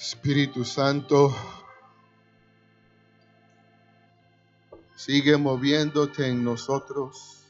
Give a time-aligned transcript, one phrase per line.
[0.00, 1.30] Espíritu Santo,
[4.96, 7.44] sigue moviéndote en nosotros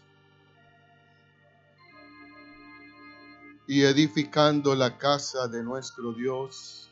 [3.69, 6.91] y edificando la casa de nuestro Dios,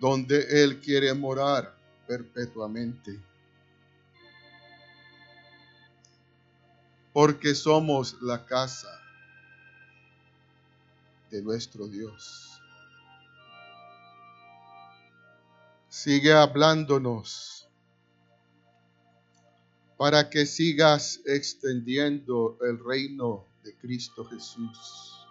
[0.00, 1.72] donde Él quiere morar
[2.08, 3.16] perpetuamente.
[7.12, 8.88] Porque somos la casa
[11.30, 12.60] de nuestro Dios.
[15.88, 17.68] Sigue hablándonos
[19.96, 25.26] para que sigas extendiendo el reino de Cristo Jesús.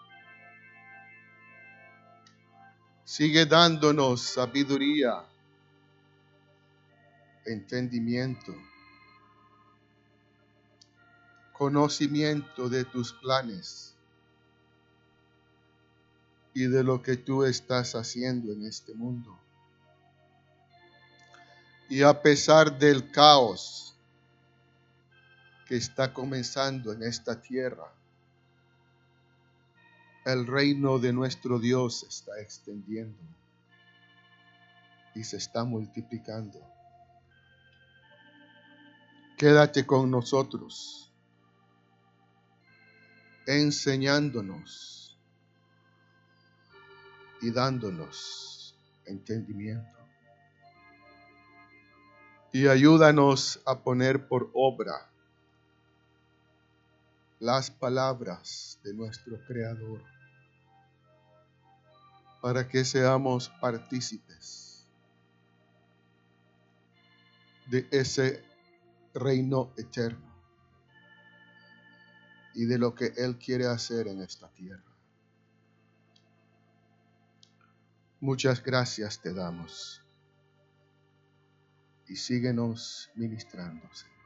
[3.06, 5.24] Sigue dándonos sabiduría,
[7.46, 8.54] entendimiento,
[11.54, 13.97] conocimiento de tus planes
[16.58, 19.38] y de lo que tú estás haciendo en este mundo.
[21.88, 23.96] Y a pesar del caos
[25.68, 27.94] que está comenzando en esta tierra,
[30.26, 33.22] el reino de nuestro Dios se está extendiendo
[35.14, 36.60] y se está multiplicando.
[39.38, 41.12] Quédate con nosotros,
[43.46, 44.97] enseñándonos
[47.42, 49.98] y dándonos entendimiento.
[52.52, 55.12] Y ayúdanos a poner por obra
[57.40, 60.02] las palabras de nuestro Creador
[62.42, 64.88] para que seamos partícipes
[67.68, 68.44] de ese
[69.14, 70.26] reino eterno
[72.54, 74.97] y de lo que Él quiere hacer en esta tierra.
[78.20, 80.04] Muchas gracias te damos.
[82.08, 84.18] Y síguenos ministrando, Señor.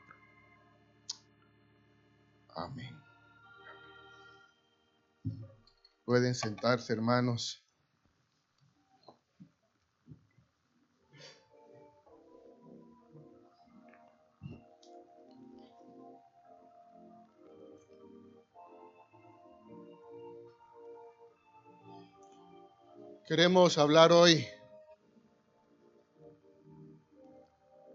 [2.55, 3.01] Amén.
[6.05, 7.65] Pueden sentarse, hermanos.
[23.31, 24.45] Queremos hablar hoy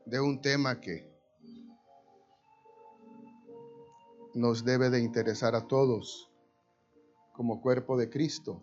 [0.06, 1.06] de un tema que
[4.32, 6.32] nos debe de interesar a todos
[7.34, 8.62] como cuerpo de Cristo,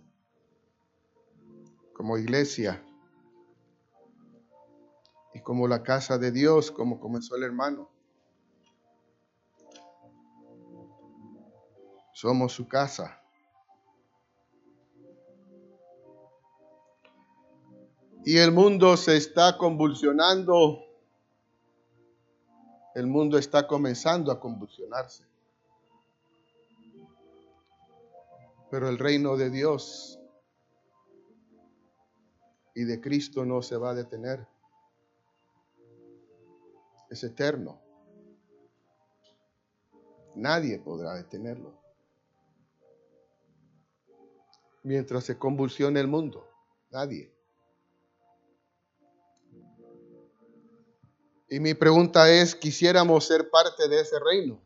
[1.96, 2.84] como iglesia
[5.36, 7.88] y como la casa de Dios, como comenzó el hermano.
[12.14, 13.23] Somos su casa.
[18.26, 20.86] Y el mundo se está convulsionando.
[22.96, 25.26] El mundo está comenzando a convulsionarse.
[28.72, 30.20] Pero el reino de Dios
[32.74, 34.48] y de Cristo no se va a detener.
[37.10, 37.82] Es eterno.
[40.36, 41.78] Nadie podrá detenerlo.
[44.84, 46.50] Mientras se convulsione el mundo,
[46.90, 47.33] nadie.
[51.54, 54.60] Y mi pregunta es, ¿quisiéramos ser parte de ese reino?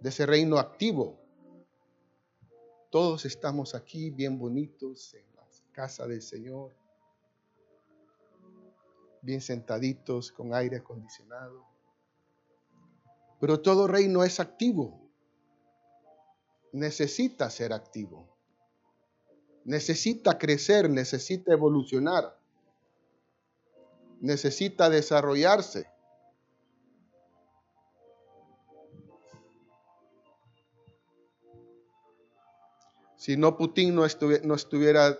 [0.00, 1.20] De ese reino activo.
[2.90, 6.74] Todos estamos aquí bien bonitos en la casa del Señor,
[9.20, 11.62] bien sentaditos con aire acondicionado.
[13.38, 15.06] Pero todo reino es activo.
[16.72, 18.26] Necesita ser activo.
[19.66, 22.45] Necesita crecer, necesita evolucionar
[24.20, 25.86] necesita desarrollarse.
[33.16, 34.02] Si no, Putin no,
[34.44, 35.18] no estuviera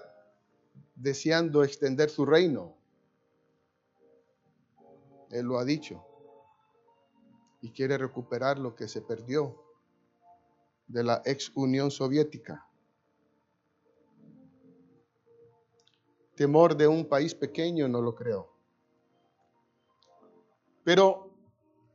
[0.94, 2.76] deseando extender su reino.
[5.30, 6.04] Él lo ha dicho.
[7.60, 9.60] Y quiere recuperar lo que se perdió
[10.86, 12.64] de la ex Unión Soviética.
[16.36, 18.55] Temor de un país pequeño, no lo creo.
[20.86, 21.32] Pero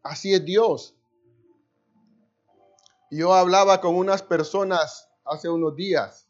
[0.03, 0.93] así es Dios.
[3.09, 6.27] Yo hablaba con unas personas hace unos días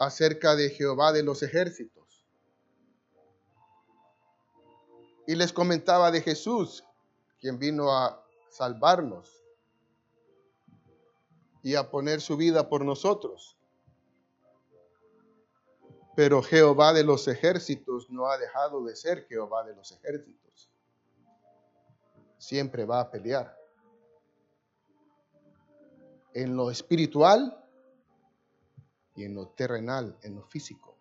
[0.00, 2.26] acerca de Jehová de los ejércitos.
[5.28, 6.84] Y les comentaba de Jesús,
[7.38, 9.32] quien vino a salvarnos.
[11.62, 13.56] y a poner su vida por nosotros.
[16.16, 20.70] Pero Jehová de los ejércitos no ha dejado de ser Jehová de los ejércitos.
[22.38, 23.56] Siempre va a pelear.
[26.34, 27.64] En lo espiritual
[29.14, 30.94] y en lo terrenal, en lo físico.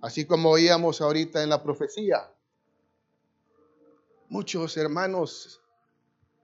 [0.00, 2.32] Así como oíamos ahorita en la profecía,
[4.28, 5.60] muchos hermanos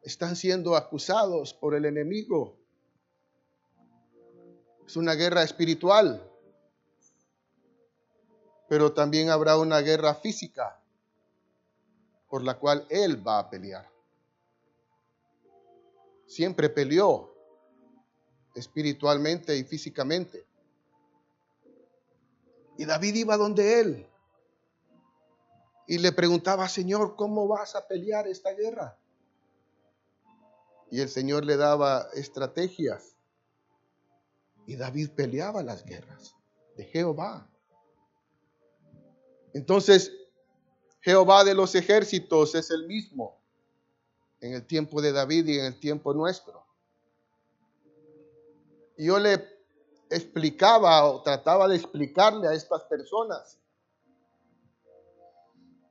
[0.03, 2.57] están siendo acusados por el enemigo.
[4.85, 6.29] Es una guerra espiritual,
[8.69, 10.82] pero también habrá una guerra física
[12.33, 13.87] por la cual él va a pelear.
[16.25, 17.31] Siempre peleó
[18.55, 20.47] espiritualmente y físicamente.
[22.79, 24.07] Y David iba donde él
[25.87, 28.99] y le preguntaba, Señor, ¿cómo vas a pelear esta guerra?
[30.91, 33.15] Y el Señor le daba estrategias.
[34.65, 36.35] Y David peleaba las guerras
[36.79, 37.47] de Jehová.
[39.53, 40.13] Entonces,
[41.03, 43.41] Jehová de los ejércitos es el mismo
[44.41, 46.65] en el tiempo de David y en el tiempo nuestro.
[48.97, 49.45] Y yo le
[50.11, 53.59] explicaba o trataba de explicarle a estas personas,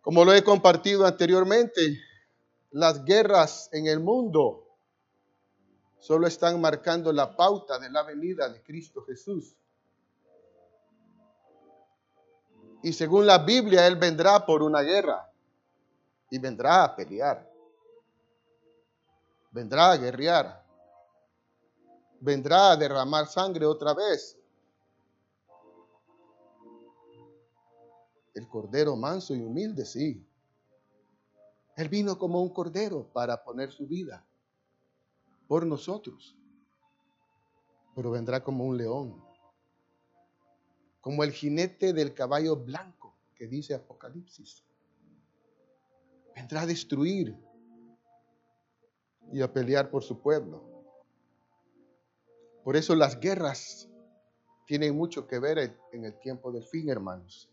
[0.02, 2.00] como lo he compartido anteriormente,
[2.72, 4.68] las guerras en el mundo
[6.00, 9.56] solo están marcando la pauta de la venida de Cristo Jesús.
[12.84, 15.30] Y según la Biblia, Él vendrá por una guerra
[16.30, 17.48] y vendrá a pelear.
[19.52, 20.66] Vendrá a guerrear.
[22.20, 24.38] Vendrá a derramar sangre otra vez.
[28.34, 30.26] El cordero manso y humilde, sí.
[31.76, 34.26] Él vino como un cordero para poner su vida
[35.48, 36.36] por nosotros.
[37.94, 39.22] Pero vendrá como un león,
[41.02, 44.64] como el jinete del caballo blanco que dice Apocalipsis.
[46.36, 47.36] Vendrá a destruir
[49.34, 50.64] y a pelear por su pueblo.
[52.64, 53.90] Por eso las guerras
[54.66, 57.50] tienen mucho que ver en el tiempo del fin, hermanos.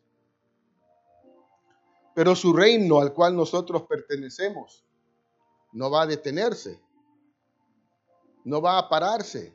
[2.15, 4.85] Pero su reino al cual nosotros pertenecemos
[5.73, 6.81] no va a detenerse
[8.49, 9.55] no va a pararse.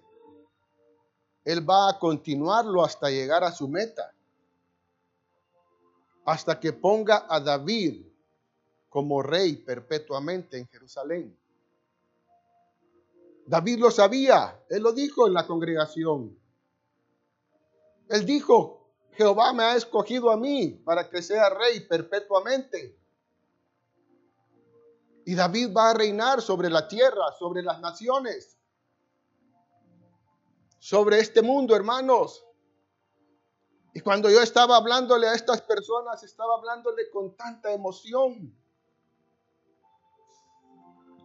[1.43, 4.13] Él va a continuarlo hasta llegar a su meta.
[6.25, 8.05] Hasta que ponga a David
[8.89, 11.37] como rey perpetuamente en Jerusalén.
[13.45, 16.37] David lo sabía, él lo dijo en la congregación.
[18.07, 22.97] Él dijo, Jehová me ha escogido a mí para que sea rey perpetuamente.
[25.25, 28.57] Y David va a reinar sobre la tierra, sobre las naciones
[30.83, 32.45] sobre este mundo, hermanos.
[33.93, 38.53] Y cuando yo estaba hablándole a estas personas, estaba hablándole con tanta emoción.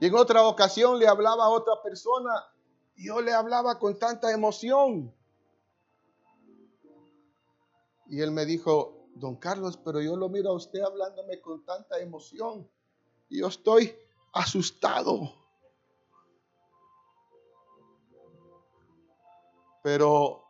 [0.01, 2.31] Y en otra ocasión le hablaba a otra persona
[2.95, 5.13] y yo le hablaba con tanta emoción.
[8.07, 11.99] Y él me dijo, don Carlos, pero yo lo miro a usted hablándome con tanta
[11.99, 12.71] emoción.
[13.29, 13.93] Y yo estoy
[14.33, 15.48] asustado.
[19.83, 20.45] Pero,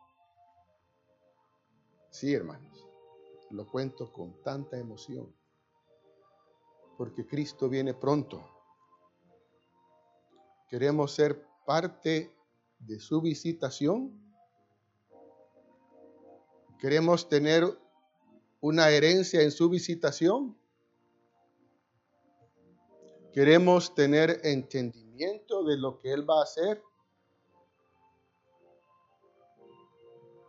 [2.10, 2.86] sí, hermanos,
[3.50, 5.34] lo cuento con tanta emoción,
[6.96, 8.44] porque Cristo viene pronto.
[10.68, 12.34] Queremos ser parte
[12.78, 14.12] de su visitación.
[16.78, 17.64] Queremos tener
[18.60, 20.56] una herencia en su visitación.
[23.32, 26.82] Queremos tener entendimiento de lo que Él va a hacer.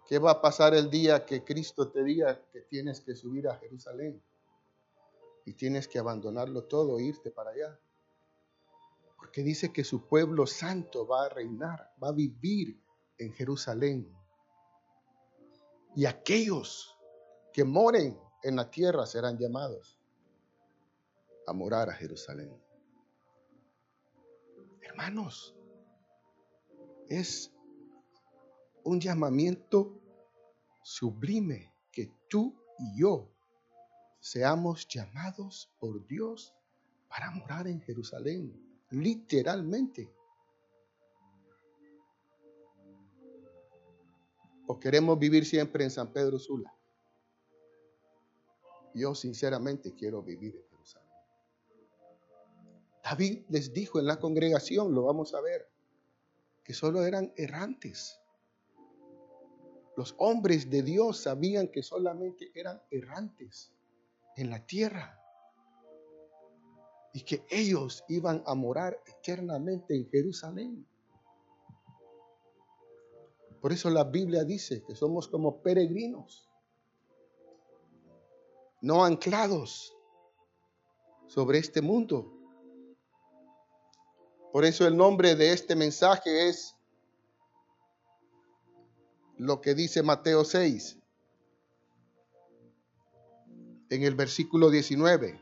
[0.10, 3.58] ¿Qué va a pasar el día que Cristo te diga que tienes que subir a
[3.58, 4.20] Jerusalén?
[5.46, 7.80] Y tienes que abandonarlo todo e irte para allá.
[9.18, 12.82] Porque dice que su pueblo santo va a reinar, va a vivir
[13.20, 14.12] en Jerusalén.
[15.96, 16.98] Y aquellos
[17.54, 20.00] que moren en la tierra serán llamados
[21.46, 22.52] a morar a Jerusalén.
[24.82, 25.56] Hermanos,
[27.10, 27.54] es
[28.84, 30.00] un llamamiento
[30.82, 33.30] sublime que tú y yo
[34.20, 36.54] seamos llamados por Dios
[37.08, 38.54] para morar en Jerusalén,
[38.92, 40.14] literalmente.
[44.68, 46.72] ¿O queremos vivir siempre en San Pedro Sula?
[48.94, 51.10] Yo sinceramente quiero vivir en Jerusalén.
[53.04, 55.68] David les dijo en la congregación, lo vamos a ver,
[56.64, 58.19] que solo eran errantes.
[60.00, 63.74] Los hombres de Dios sabían que solamente eran errantes
[64.38, 65.22] en la tierra
[67.12, 70.88] y que ellos iban a morar eternamente en Jerusalén.
[73.60, 76.50] Por eso la Biblia dice que somos como peregrinos,
[78.80, 79.94] no anclados
[81.28, 82.32] sobre este mundo.
[84.54, 86.79] Por eso el nombre de este mensaje es
[89.40, 90.98] lo que dice Mateo 6,
[93.90, 95.42] en el versículo 19.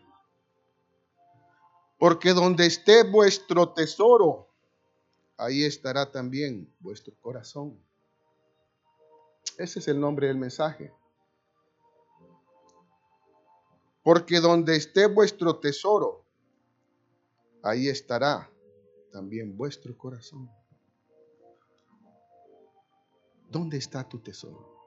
[1.97, 4.53] Porque donde esté vuestro tesoro,
[5.35, 7.83] ahí estará también vuestro corazón.
[9.57, 10.93] Ese es el nombre del mensaje.
[14.03, 16.23] Porque donde esté vuestro tesoro,
[17.63, 18.47] ahí estará
[19.11, 20.47] también vuestro corazón.
[23.49, 24.77] ¿Dónde está tu tesoro?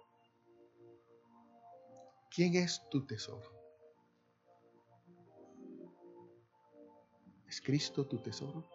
[2.31, 3.51] ¿Quién es tu tesoro?
[7.47, 8.69] ¿Es Cristo tu tesoro?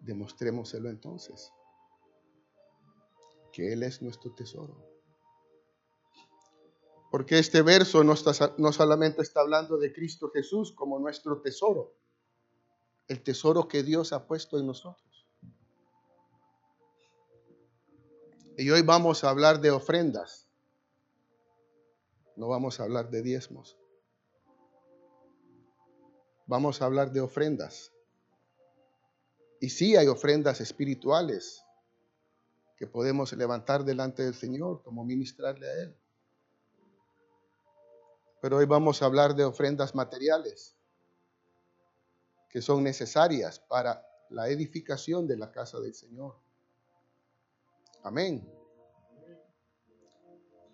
[0.00, 1.50] Demostrémoselo entonces,
[3.50, 4.94] que Él es nuestro tesoro.
[7.10, 11.96] Porque este verso no, está, no solamente está hablando de Cristo Jesús como nuestro tesoro,
[13.08, 15.13] el tesoro que Dios ha puesto en nosotros.
[18.56, 20.48] Y hoy vamos a hablar de ofrendas.
[22.36, 23.76] No vamos a hablar de diezmos.
[26.46, 27.92] Vamos a hablar de ofrendas.
[29.60, 31.64] Y sí hay ofrendas espirituales
[32.76, 35.96] que podemos levantar delante del Señor, como ministrarle a Él.
[38.40, 40.76] Pero hoy vamos a hablar de ofrendas materiales
[42.50, 46.43] que son necesarias para la edificación de la casa del Señor.
[48.04, 48.46] Amén.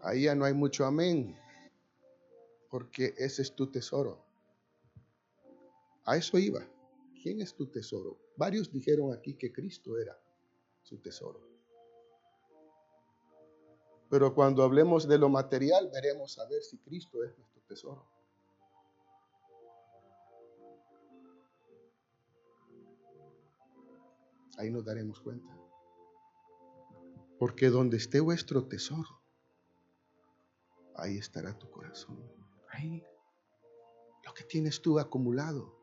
[0.00, 1.36] Ahí ya no hay mucho amén,
[2.68, 4.24] porque ese es tu tesoro.
[6.04, 6.66] A eso iba.
[7.22, 8.18] ¿Quién es tu tesoro?
[8.36, 10.18] Varios dijeron aquí que Cristo era
[10.82, 11.40] su tesoro.
[14.08, 18.10] Pero cuando hablemos de lo material, veremos a ver si Cristo es nuestro tesoro.
[24.58, 25.59] Ahí nos daremos cuenta.
[27.40, 29.18] Porque donde esté vuestro tesoro,
[30.94, 32.22] ahí estará tu corazón.
[32.68, 33.02] Ahí.
[34.26, 35.74] Lo que tienes tú acumulado,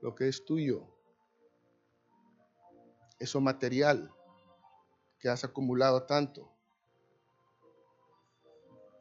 [0.00, 0.86] lo que es tuyo,
[3.18, 4.14] eso material
[5.18, 6.48] que has acumulado tanto.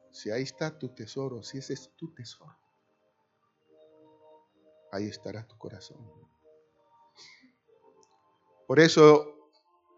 [0.09, 2.57] Si ahí está tu tesoro, si ese es tu tesoro,
[4.91, 5.99] ahí estará tu corazón.
[8.65, 9.32] Por eso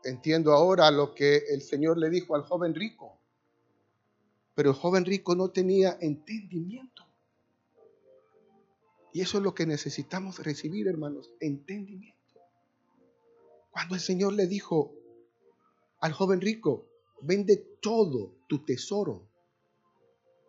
[0.06, 3.20] entiendo ahora lo que el Señor le dijo al joven rico.
[4.54, 7.04] Pero el joven rico no tenía entendimiento.
[9.12, 12.16] Y eso es lo que necesitamos recibir, hermanos, entendimiento.
[13.72, 14.94] Cuando el Señor le dijo
[16.00, 16.88] al joven rico,
[17.22, 19.28] vende todo tu tesoro,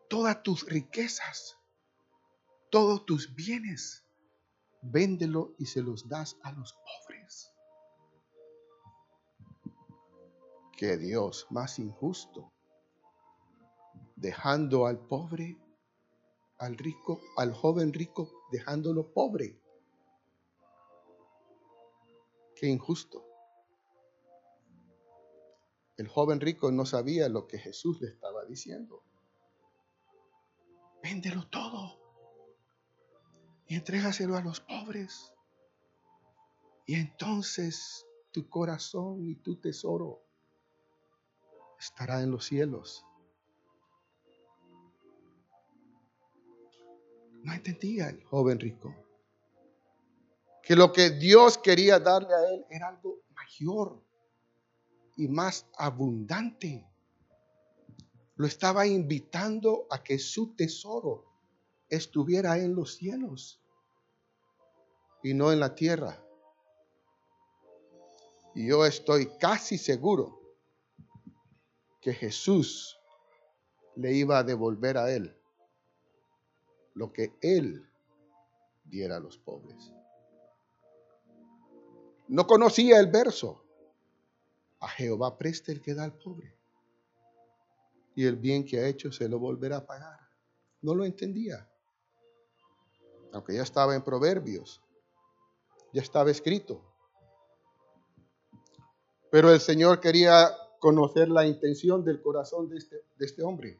[0.08, 1.56] todas tus riquezas,
[2.70, 4.04] todos tus bienes,
[4.82, 7.05] véndelo y se los das a los pobres.
[10.76, 12.52] Que Dios más injusto,
[14.14, 15.56] dejando al pobre,
[16.58, 19.58] al rico, al joven rico, dejándolo pobre.
[22.54, 23.24] Qué injusto.
[25.96, 29.02] El joven rico no sabía lo que Jesús le estaba diciendo.
[31.02, 31.98] Véndelo todo
[33.66, 35.32] y entrégaselo a los pobres.
[36.86, 40.25] Y entonces tu corazón y tu tesoro
[41.86, 43.04] estará en los cielos.
[47.44, 48.92] No entendía el joven rico
[50.62, 54.02] que lo que Dios quería darle a él era algo mayor
[55.16, 56.84] y más abundante.
[58.34, 61.24] Lo estaba invitando a que su tesoro
[61.88, 63.62] estuviera en los cielos
[65.22, 66.20] y no en la tierra.
[68.56, 70.45] Y yo estoy casi seguro
[72.06, 73.00] que Jesús
[73.96, 75.36] le iba a devolver a él
[76.94, 77.84] lo que él
[78.84, 79.92] diera a los pobres.
[82.28, 83.60] No conocía el verso.
[84.78, 86.54] A Jehová preste el que da al pobre.
[88.14, 90.20] Y el bien que ha hecho se lo volverá a pagar.
[90.82, 91.68] No lo entendía.
[93.32, 94.80] Aunque ya estaba en Proverbios.
[95.92, 96.80] Ya estaba escrito.
[99.28, 100.56] Pero el Señor quería
[100.86, 103.76] conocer la intención del corazón de este, de este hombre.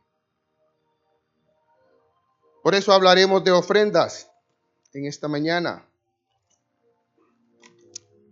[2.64, 4.28] Por eso hablaremos de ofrendas
[4.92, 5.88] en esta mañana.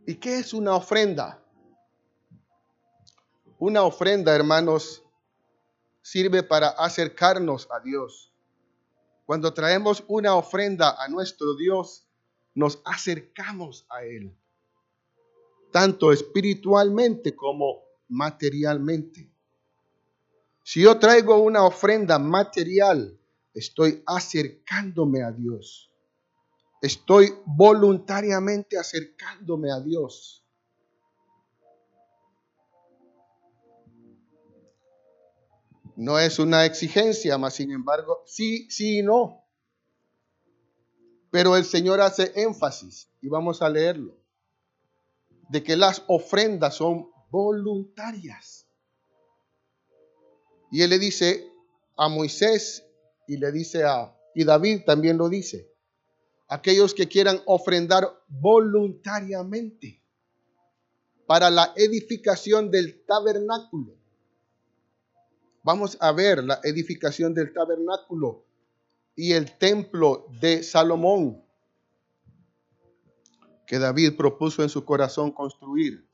[0.09, 1.40] ¿Y qué es una ofrenda?
[3.61, 5.04] Una ofrenda, hermanos,
[6.02, 8.33] sirve para acercarnos a Dios.
[9.25, 12.09] Cuando traemos una ofrenda a nuestro Dios,
[12.54, 14.37] nos acercamos a Él,
[15.71, 19.30] tanto espiritualmente como materialmente.
[20.62, 23.18] Si yo traigo una ofrenda material,
[23.52, 25.90] estoy acercándome a Dios.
[26.80, 30.44] Estoy voluntariamente acercándome a Dios.
[35.96, 39.44] No es una exigencia, mas sin embargo, sí, sí y no.
[41.30, 44.16] Pero el Señor hace énfasis, y vamos a leerlo,
[45.49, 48.69] de que las ofrendas son voluntarias.
[50.71, 51.50] Y él le dice
[51.97, 52.85] a Moisés
[53.26, 55.69] y le dice a, y David también lo dice,
[56.47, 60.00] aquellos que quieran ofrendar voluntariamente
[61.26, 63.97] para la edificación del tabernáculo
[65.64, 68.45] vamos a ver la edificación del tabernáculo
[69.17, 71.43] y el templo de Salomón
[73.67, 76.07] que David propuso en su corazón construir.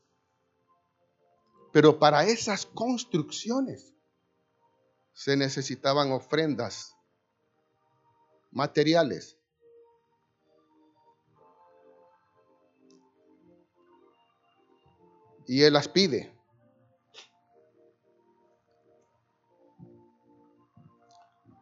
[1.73, 3.95] Pero para esas construcciones
[5.13, 6.97] se necesitaban ofrendas
[8.51, 9.39] materiales.
[15.47, 16.33] Y él las pide.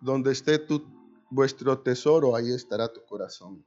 [0.01, 0.87] Donde esté tu,
[1.31, 3.67] vuestro tesoro, ahí estará tu corazón.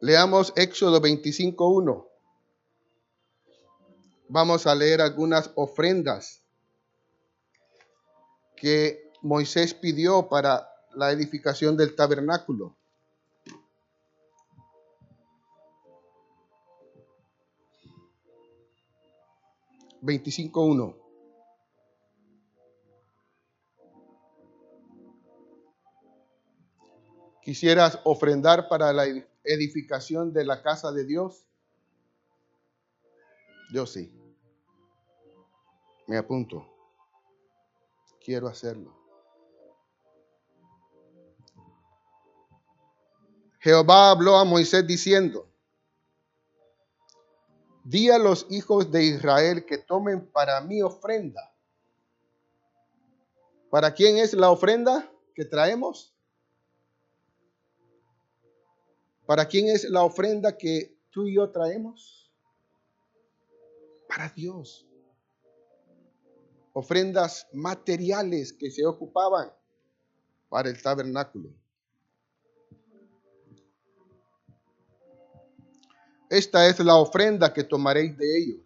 [0.00, 2.09] Leamos Éxodo 25.1.
[4.32, 6.44] Vamos a leer algunas ofrendas
[8.54, 12.76] que Moisés pidió para la edificación del tabernáculo.
[20.00, 20.96] Veinticinco uno.
[27.42, 29.06] ¿Quisieras ofrendar para la
[29.42, 31.48] edificación de la casa de Dios?
[33.72, 34.19] Yo sí.
[36.10, 36.66] Me apunto.
[38.20, 38.92] Quiero hacerlo.
[43.60, 45.48] Jehová habló a Moisés diciendo,
[47.84, 51.54] di a los hijos de Israel que tomen para mí ofrenda.
[53.70, 56.12] ¿Para quién es la ofrenda que traemos?
[59.26, 62.32] ¿Para quién es la ofrenda que tú y yo traemos?
[64.08, 64.89] Para Dios.
[66.72, 69.52] Ofrendas materiales que se ocupaban
[70.48, 71.50] para el tabernáculo.
[76.30, 78.60] Esta es la ofrenda que tomaréis de ellos.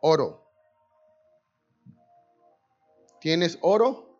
[0.00, 0.42] Oro.
[3.20, 4.18] ¿Tienes oro?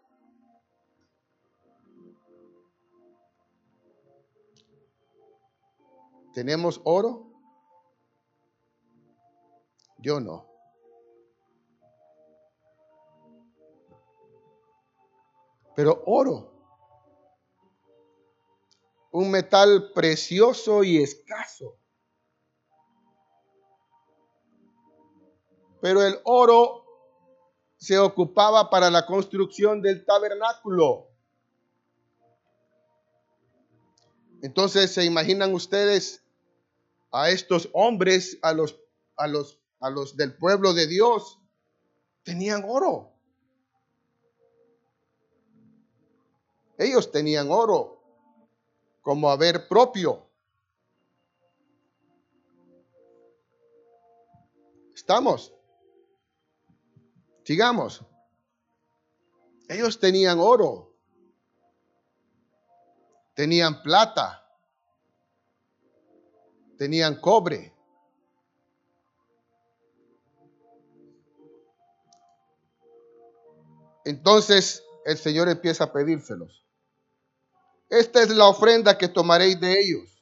[6.35, 7.33] ¿Tenemos oro?
[9.99, 10.54] Yo no.
[15.75, 16.53] Pero oro,
[19.11, 21.77] un metal precioso y escaso.
[25.81, 26.85] Pero el oro
[27.77, 31.09] se ocupaba para la construcción del tabernáculo.
[34.43, 36.25] Entonces, ¿se imaginan ustedes
[37.15, 38.81] a estos hombres, a los,
[39.17, 41.39] a los, a los del pueblo de Dios,
[42.25, 43.14] tenían oro.
[46.85, 47.99] Ellos tenían oro
[49.01, 50.29] como haber propio.
[54.95, 55.55] ¿Estamos?
[57.43, 58.05] Sigamos.
[59.67, 60.95] Ellos tenían oro,
[63.33, 64.47] tenían plata,
[66.77, 67.73] tenían cobre.
[74.05, 76.64] Entonces el Señor empieza a pedírselos.
[77.95, 80.21] Esta es la ofrenda que tomaréis de ellos.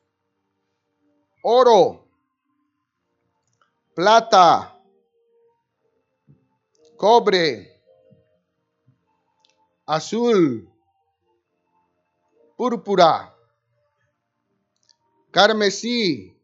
[1.42, 2.06] Oro,
[3.94, 4.78] plata,
[6.98, 7.82] cobre,
[9.86, 10.70] azul,
[12.58, 13.34] púrpura,
[15.30, 16.38] carmesí,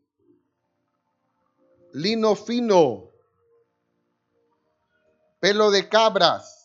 [1.92, 3.10] lino fino,
[5.40, 6.57] pelo de cabras,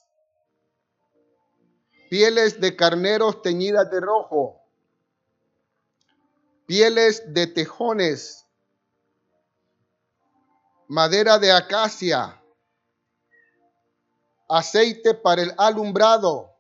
[2.14, 4.62] pieles de carneros teñidas de rojo,
[6.68, 8.46] pieles de tejones,
[10.88, 12.40] madera de acacia,
[14.48, 16.56] aceite para el alumbrado,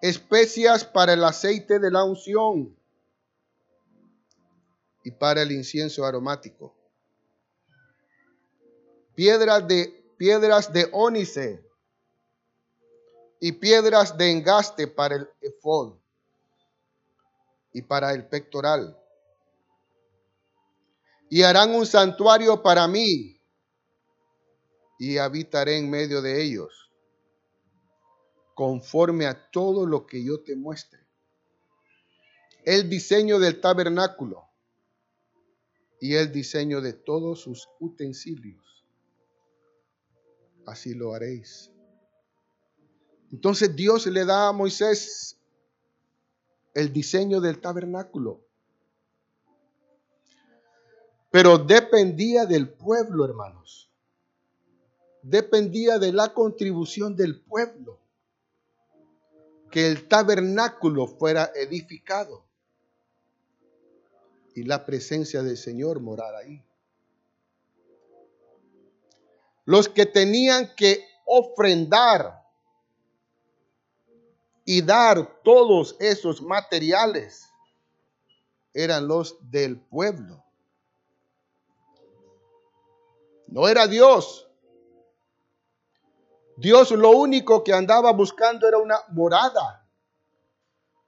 [0.00, 2.78] especias para el aceite de la unción
[5.02, 6.76] y para el incienso aromático.
[9.16, 11.71] Piedras de, piedras de ónice
[13.44, 15.98] y piedras de engaste para el efod
[17.72, 18.96] y para el pectoral.
[21.28, 23.36] Y harán un santuario para mí
[24.96, 26.92] y habitaré en medio de ellos,
[28.54, 31.00] conforme a todo lo que yo te muestre.
[32.64, 34.44] El diseño del tabernáculo
[36.00, 38.86] y el diseño de todos sus utensilios.
[40.64, 41.71] Así lo haréis.
[43.32, 45.38] Entonces Dios le da a Moisés
[46.74, 48.44] el diseño del tabernáculo.
[51.30, 53.90] Pero dependía del pueblo, hermanos.
[55.22, 57.98] Dependía de la contribución del pueblo
[59.70, 62.44] que el tabernáculo fuera edificado
[64.54, 66.62] y la presencia del Señor morar ahí.
[69.64, 72.41] Los que tenían que ofrendar
[74.64, 77.48] y dar todos esos materiales
[78.72, 80.44] eran los del pueblo.
[83.48, 84.48] No era Dios.
[86.56, 89.86] Dios lo único que andaba buscando era una morada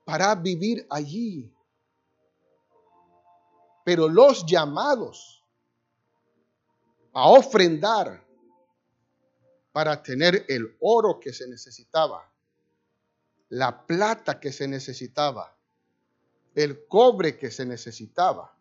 [0.04, 1.50] para vivir allí.
[3.84, 5.42] Pero los llamados
[7.12, 8.24] a ofrendar
[9.72, 12.30] para tener el oro que se necesitaba,
[13.54, 15.56] la plata que se necesitaba,
[16.56, 18.58] el cobre que se necesitaba,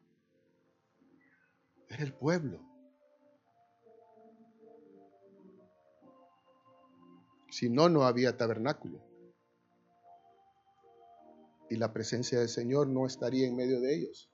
[1.89, 2.60] era el pueblo.
[7.49, 9.03] Si no, no había tabernáculo.
[11.71, 14.29] Y la presencia del Señor no estaría en medio de ellos.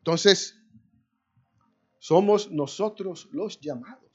[0.00, 0.54] Entonces,
[1.98, 4.05] somos nosotros los llamados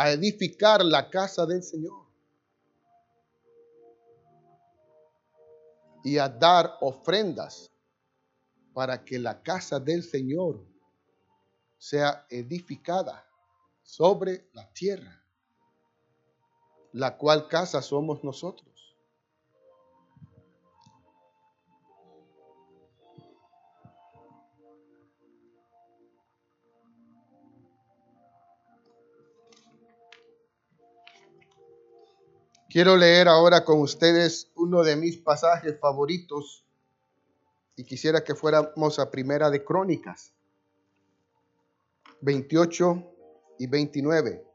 [0.00, 2.06] a edificar la casa del Señor
[6.02, 7.70] y a dar ofrendas
[8.72, 10.66] para que la casa del Señor
[11.76, 13.28] sea edificada
[13.82, 15.22] sobre la tierra,
[16.92, 18.69] la cual casa somos nosotros.
[32.70, 36.64] Quiero leer ahora con ustedes uno de mis pasajes favoritos
[37.74, 40.32] y quisiera que fuéramos a Primera de Crónicas
[42.20, 43.12] 28
[43.58, 44.46] y 29.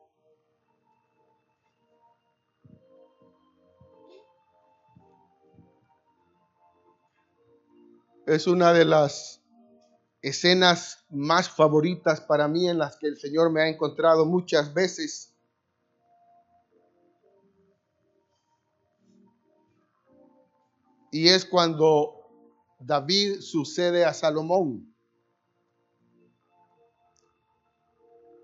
[8.27, 9.41] Es una de las
[10.21, 15.34] escenas más favoritas para mí en las que el Señor me ha encontrado muchas veces
[21.15, 22.27] Y es cuando
[22.77, 24.93] David sucede a Salomón.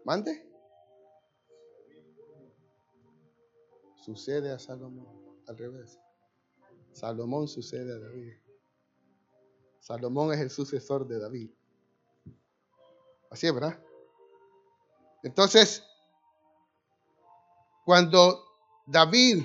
[0.06, 0.50] ¿Mande?
[3.98, 6.00] Sucede a Salomón, al revés.
[6.94, 8.38] Salomón sucede a David.
[9.82, 11.52] Salomón es el sucesor de David.
[13.30, 13.84] Así es, ¿verdad?
[15.24, 15.84] Entonces,
[17.84, 18.46] cuando
[18.88, 19.44] David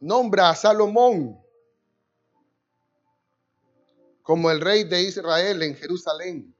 [0.00, 1.40] nombra a Salomón
[4.22, 6.54] como el rey de Israel en Jerusalén.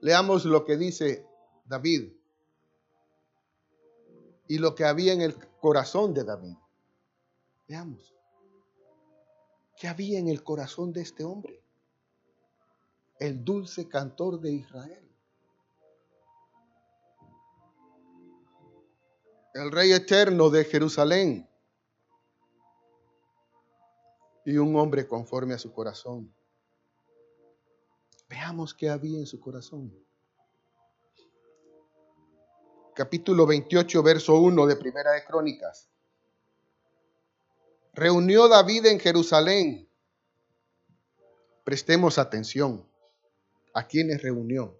[0.00, 1.26] Leamos lo que dice
[1.64, 2.12] David
[4.48, 6.56] y lo que había en el corazón de David.
[7.68, 8.14] Veamos.
[9.76, 11.62] ¿Qué había en el corazón de este hombre?
[13.18, 15.09] El dulce cantor de Israel.
[19.54, 21.50] El Rey eterno de Jerusalén,
[24.44, 26.34] y un hombre conforme a su corazón.
[28.28, 29.92] Veamos qué había en su corazón.
[32.94, 35.88] Capítulo 28, verso 1 de Primera de Crónicas.
[37.92, 39.88] reunió David en Jerusalén.
[41.64, 42.88] Prestemos atención
[43.74, 44.79] a quienes reunió.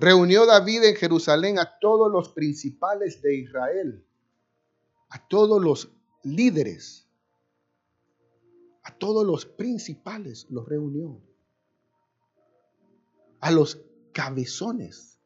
[0.00, 4.06] Reunió David en Jerusalén a todos los principales de Israel,
[5.10, 5.90] a todos los
[6.22, 7.08] líderes,
[8.84, 11.20] a todos los principales los reunió,
[13.40, 13.82] a los
[14.12, 15.18] cabezones.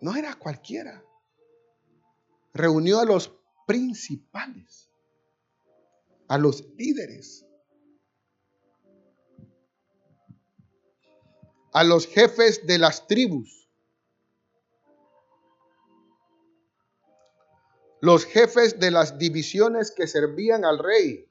[0.00, 1.04] No era cualquiera.
[2.54, 3.30] Reunió a los
[3.66, 4.90] principales,
[6.28, 7.44] a los líderes,
[11.72, 13.68] a los jefes de las tribus,
[18.00, 21.28] los jefes de las divisiones que servían al rey,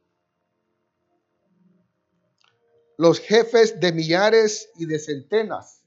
[2.98, 5.82] los jefes de millares y de centenas,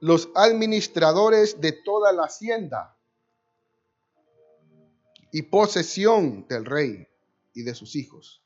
[0.00, 2.96] los administradores de toda la hacienda
[5.32, 7.08] y posesión del rey
[7.54, 8.45] y de sus hijos.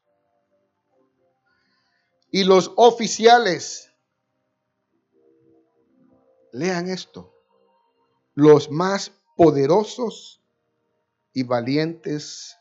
[2.30, 3.92] Y los oficiales,
[6.52, 7.34] lean esto,
[8.34, 10.42] los más poderosos
[11.32, 12.56] y valientes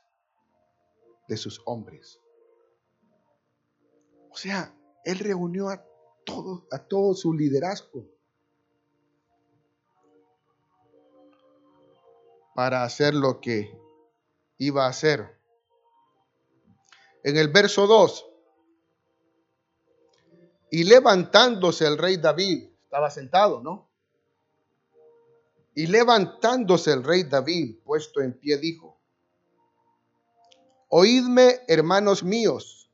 [1.28, 2.20] de sus hombres.
[4.32, 5.84] O sea, él reunió a
[6.26, 8.06] todo, a todo su liderazgo
[12.56, 13.80] para hacer lo que
[14.58, 15.40] iba a hacer.
[17.24, 18.29] En el verso 2,
[20.72, 23.90] y levantándose el rey David, estaba sentado, ¿no?
[25.76, 29.00] Y levantándose el rey David, puesto en pie, dijo,
[30.90, 32.90] Oídme, hermanos míos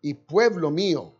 [0.00, 1.14] y pueblo mío.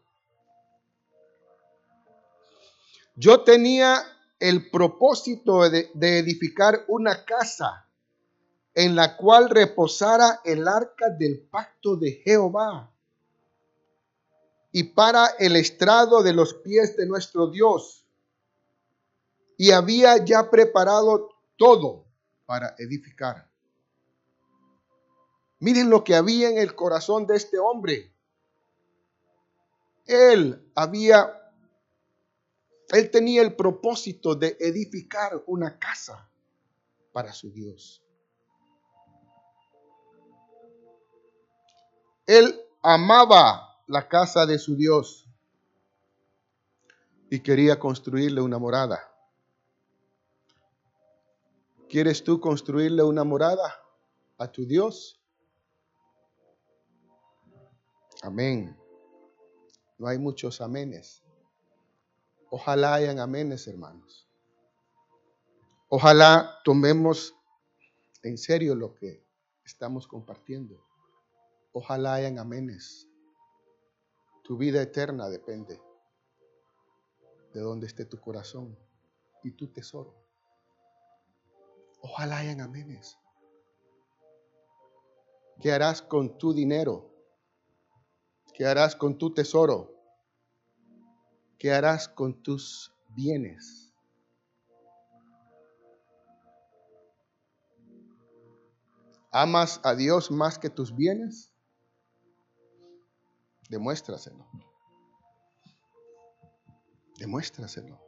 [3.14, 4.02] Yo tenía
[4.40, 7.88] el propósito de, edificar una casa
[8.74, 12.90] en la cual reposara el arca del pacto de Jehová
[14.76, 18.04] y para el estrado de los pies de nuestro Dios
[19.56, 22.04] y había ya preparado todo
[22.44, 23.48] para edificar.
[25.60, 28.12] Miren lo que había en el corazón de este hombre.
[30.04, 31.54] Él había,
[32.90, 36.28] él tenía el propósito de edificar una casa
[37.14, 38.02] para su Dios.
[42.26, 45.28] Él amaba la casa de su Dios
[47.30, 49.00] y quería construirle una morada.
[51.88, 53.80] ¿Quieres tú construirle una morada
[54.38, 55.20] a tu Dios?
[58.22, 58.76] Amén.
[59.98, 61.22] No hay muchos amenes.
[62.50, 64.28] Ojalá hayan amenes, hermanos.
[65.88, 67.34] Ojalá tomemos
[68.22, 69.24] en serio lo que
[69.64, 70.84] estamos compartiendo.
[71.72, 73.08] Ojalá hayan amenes.
[74.46, 75.82] Tu vida eterna depende
[77.52, 78.78] de dónde esté tu corazón
[79.42, 80.14] y tu tesoro.
[82.00, 83.18] Ojalá hayan amenes.
[85.60, 87.10] ¿Qué harás con tu dinero?
[88.54, 89.92] ¿Qué harás con tu tesoro?
[91.58, 93.92] ¿Qué harás con tus bienes?
[99.32, 101.55] ¿Amas a Dios más que tus bienes?
[103.68, 104.46] Demuéstraselo.
[107.18, 108.00] Demuéstraselo.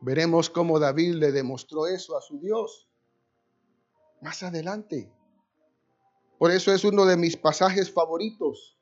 [0.00, 2.88] Veremos cómo David le demostró eso a su Dios
[4.20, 5.12] más adelante.
[6.38, 8.76] Por eso es uno de mis pasajes favoritos,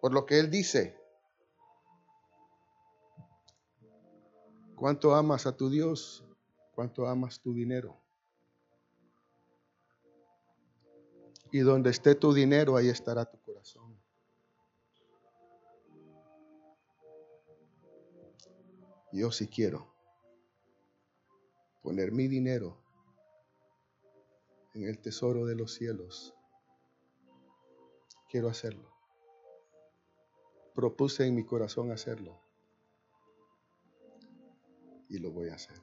[0.00, 0.98] por lo que él dice.
[4.76, 6.24] ¿Cuánto amas a tu Dios?
[6.74, 8.01] ¿Cuánto amas tu dinero?
[11.52, 14.02] Y donde esté tu dinero, ahí estará tu corazón.
[19.12, 19.94] Yo sí quiero
[21.82, 22.82] poner mi dinero
[24.72, 26.34] en el tesoro de los cielos.
[28.30, 28.90] Quiero hacerlo.
[30.74, 32.40] Propuse en mi corazón hacerlo.
[35.10, 35.76] Y lo voy a hacer.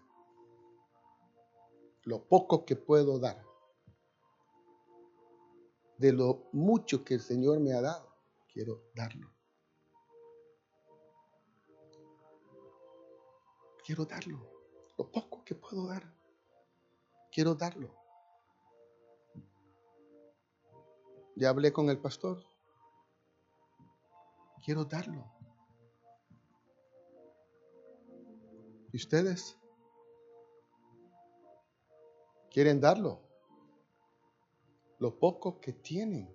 [2.05, 3.48] Lo poco que puedo dar.
[5.99, 8.11] De lo mucho que el Señor me ha dado,
[8.51, 9.31] quiero darlo.
[13.85, 14.39] Quiero darlo.
[14.97, 16.11] Lo poco que puedo dar.
[17.31, 17.95] Quiero darlo.
[21.35, 22.43] Ya hablé con el pastor.
[24.63, 25.31] Quiero darlo.
[28.91, 29.59] ¿Y ustedes?
[32.49, 33.28] quieren darlo.
[34.99, 36.33] Lo poco que tienen.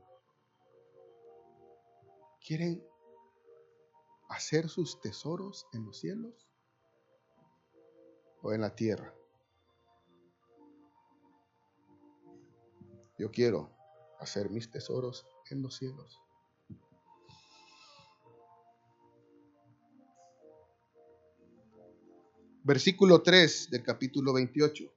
[2.40, 2.86] Quieren
[4.28, 6.48] hacer sus tesoros en los cielos
[8.42, 9.14] o en la tierra.
[13.18, 13.70] Yo quiero
[14.18, 16.20] hacer mis tesoros en los cielos.
[22.64, 24.90] Versículo 3 del capítulo 28.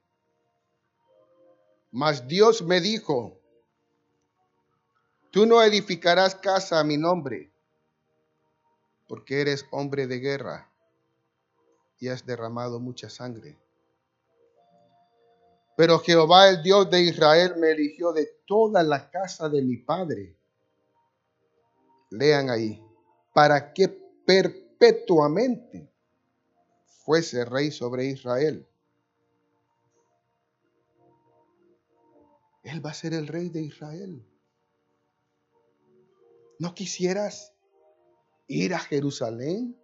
[1.90, 3.37] Mas Dios me dijo,
[5.30, 7.50] tú no edificarás casa a mi nombre,
[9.06, 10.70] porque eres hombre de guerra
[11.98, 13.58] y has derramado mucha sangre.
[15.76, 20.36] Pero Jehová, el Dios de Israel, me eligió de toda la casa de mi padre.
[22.10, 22.82] Lean ahí,
[23.32, 25.88] para que perpetuamente
[26.84, 28.66] fuese rey sobre Israel.
[32.64, 34.27] Él va a ser el rey de Israel.
[36.58, 37.54] ¿No quisieras
[38.48, 39.80] ir a Jerusalén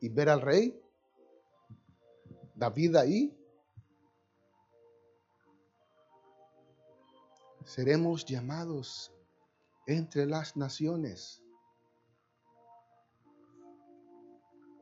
[0.00, 0.82] y ver al rey?
[2.54, 3.36] David ahí.
[7.64, 9.12] Seremos llamados
[9.86, 11.42] entre las naciones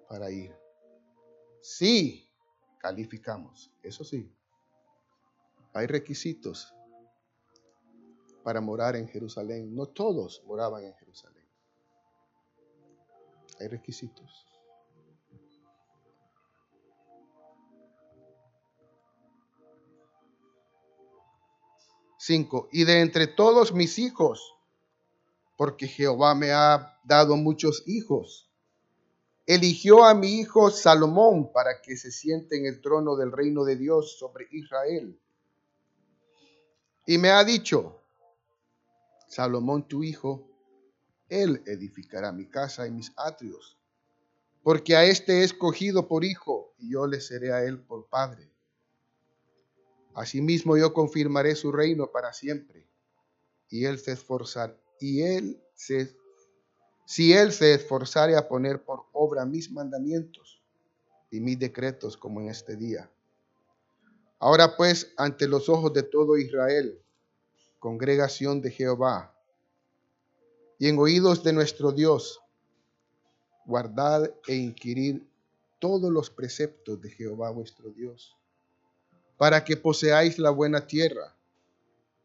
[0.09, 0.57] para ir.
[1.61, 2.29] Sí,
[2.79, 4.33] calificamos, eso sí.
[5.75, 6.75] Hay requisitos
[8.49, 9.75] para morar en Jerusalén.
[9.75, 11.45] No todos moraban en Jerusalén.
[13.61, 14.47] Hay requisitos.
[22.17, 22.71] 5.
[22.73, 24.57] Y de entre todos mis hijos,
[25.59, 28.51] porque Jehová me ha dado muchos hijos,
[29.45, 33.77] eligió a mi hijo Salomón para que se siente en el trono del reino de
[33.77, 35.21] Dios sobre Israel.
[37.05, 37.99] Y me ha dicho,
[39.29, 40.49] Salomón tu hijo,
[41.29, 43.79] él edificará mi casa y mis atrios,
[44.63, 48.51] porque a este he escogido por hijo, y yo le seré a él por padre
[50.19, 52.85] Asimismo yo confirmaré su reino para siempre.
[53.71, 56.13] Y él se esforzará, y él se,
[57.07, 60.61] si él se esforzare a poner por obra mis mandamientos
[61.31, 63.09] y mis decretos como en este día.
[64.41, 67.01] Ahora pues, ante los ojos de todo Israel,
[67.79, 69.35] congregación de Jehová,
[70.79, 72.41] y en oídos de nuestro Dios,
[73.67, 75.23] guardad e inquirid
[75.79, 78.39] todos los preceptos de Jehová vuestro Dios
[79.39, 81.35] para que poseáis la buena tierra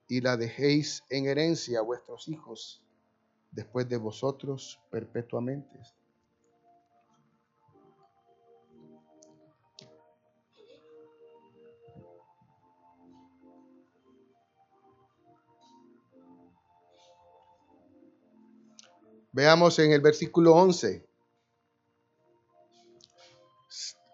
[0.08, 2.82] y la dejéis en herencia a vuestros hijos
[3.52, 5.80] después de vosotros perpetuamente.
[19.34, 21.08] Veamos en el versículo 11.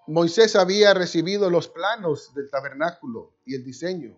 [0.08, 4.18] Moisés había recibido los planos del tabernáculo y el diseño.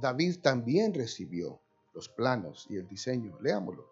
[0.00, 1.60] David también recibió
[1.92, 3.38] los planos y el diseño.
[3.42, 3.86] Leámoslo.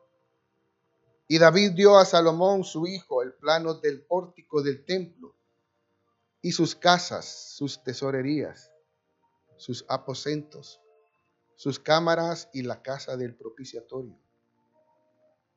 [1.29, 5.35] Y David dio a Salomón, su hijo, el plano del pórtico del templo
[6.41, 8.73] y sus casas, sus tesorerías,
[9.59, 10.81] sus aposentos,
[11.55, 14.26] sus cámaras y la casa del propiciatorio.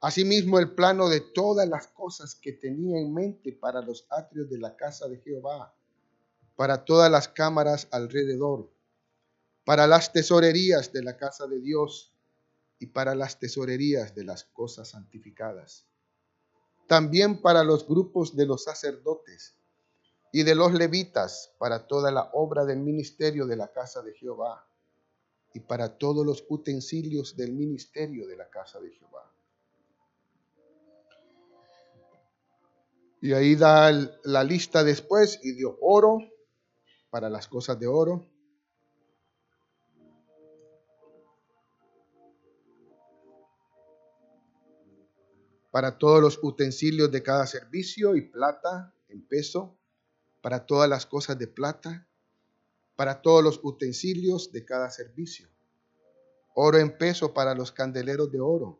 [0.01, 4.57] Asimismo, el plano de todas las cosas que tenía en mente para los atrios de
[4.57, 5.75] la casa de Jehová,
[6.55, 8.71] para todas las cámaras alrededor,
[9.65, 12.13] para las tesorerías de la casa de Dios
[12.79, 15.85] y para las tesorerías de las cosas santificadas.
[16.87, 19.57] También para los grupos de los sacerdotes
[20.31, 24.65] y de los levitas, para toda la obra del ministerio de la casa de Jehová
[25.53, 29.29] y para todos los utensilios del ministerio de la casa de Jehová
[33.21, 33.91] Y ahí da
[34.23, 36.19] la lista después y dio oro
[37.09, 38.25] para las cosas de oro.
[45.69, 49.77] Para todos los utensilios de cada servicio y plata en peso.
[50.41, 52.07] Para todas las cosas de plata.
[52.95, 55.49] Para todos los utensilios de cada servicio.
[56.55, 58.79] Oro en peso para los candeleros de oro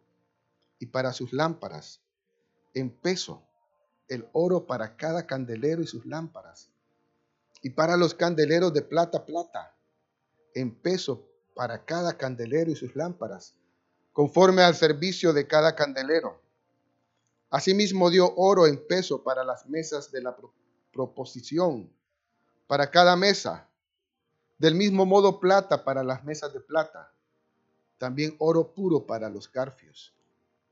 [0.80, 2.02] y para sus lámparas
[2.74, 3.49] en peso
[4.10, 6.70] el oro para cada candelero y sus lámparas,
[7.62, 9.76] y para los candeleros de plata, plata,
[10.54, 13.56] en peso para cada candelero y sus lámparas,
[14.12, 16.42] conforme al servicio de cada candelero.
[17.52, 20.36] Asimismo dio oro en peso para las mesas de la
[20.92, 21.92] proposición,
[22.68, 23.68] para cada mesa.
[24.58, 27.14] Del mismo modo plata para las mesas de plata.
[27.98, 30.14] También oro puro para los garfios,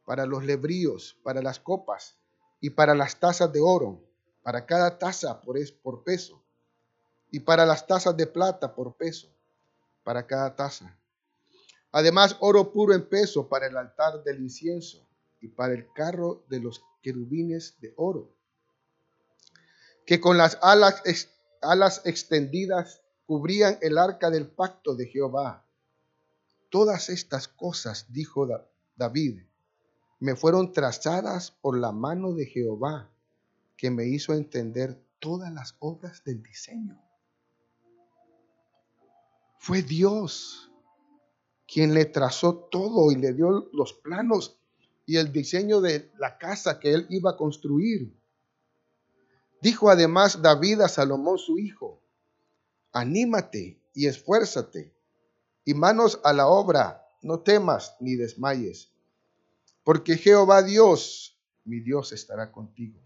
[0.06, 2.18] para los lebríos, para las copas
[2.60, 4.02] y para las tazas de oro,
[4.42, 6.44] para cada taza por, peso,
[7.32, 9.30] y para las tazas de plata por peso,
[10.04, 10.98] para cada taza.
[11.92, 15.08] Además, oro puro en peso para el altar del incienso
[15.40, 18.34] y para el carro de los querubines de oro,
[20.06, 21.04] que con las alas,
[21.62, 25.66] alas extendidas cubrían el arca del pacto de Jehová.
[26.70, 28.48] Todas estas cosas, dijo
[28.96, 29.42] David,
[30.20, 33.12] me fueron trazadas por la mano de Jehová,
[33.76, 37.00] que me hizo entender todas las obras del diseño.
[39.60, 40.72] Fue Dios
[41.68, 44.58] quien le trazó todo y le dio los planos
[45.06, 48.16] y el diseño de la casa que él iba a construir.
[49.62, 52.02] Dijo además David a Salomón su hijo,
[52.92, 54.94] anímate y esfuérzate,
[55.66, 58.92] y manos a la obra, no temas ni desmayes,
[59.88, 63.00] porque Jehová Dios, mi Dios, estará contigo,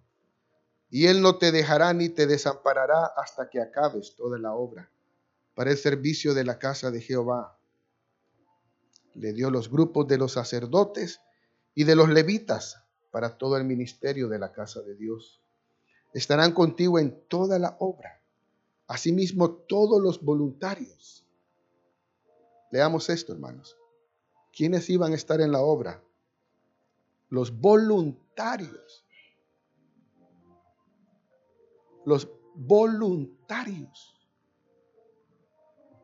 [0.89, 4.89] y él no te dejará ni te desamparará hasta que acabes toda la obra
[5.53, 7.55] para el servicio de la casa de Jehová.
[9.13, 11.21] Le dio los grupos de los sacerdotes
[11.75, 15.39] y de los levitas para todo el ministerio de la casa de Dios.
[16.15, 18.23] Estarán contigo en toda la obra.
[18.87, 21.27] Asimismo, todos los voluntarios.
[22.71, 23.77] Leamos esto, hermanos.
[24.51, 26.01] ¿Quiénes iban a estar en la obra?
[27.31, 29.05] Los voluntarios.
[32.05, 34.13] Los voluntarios.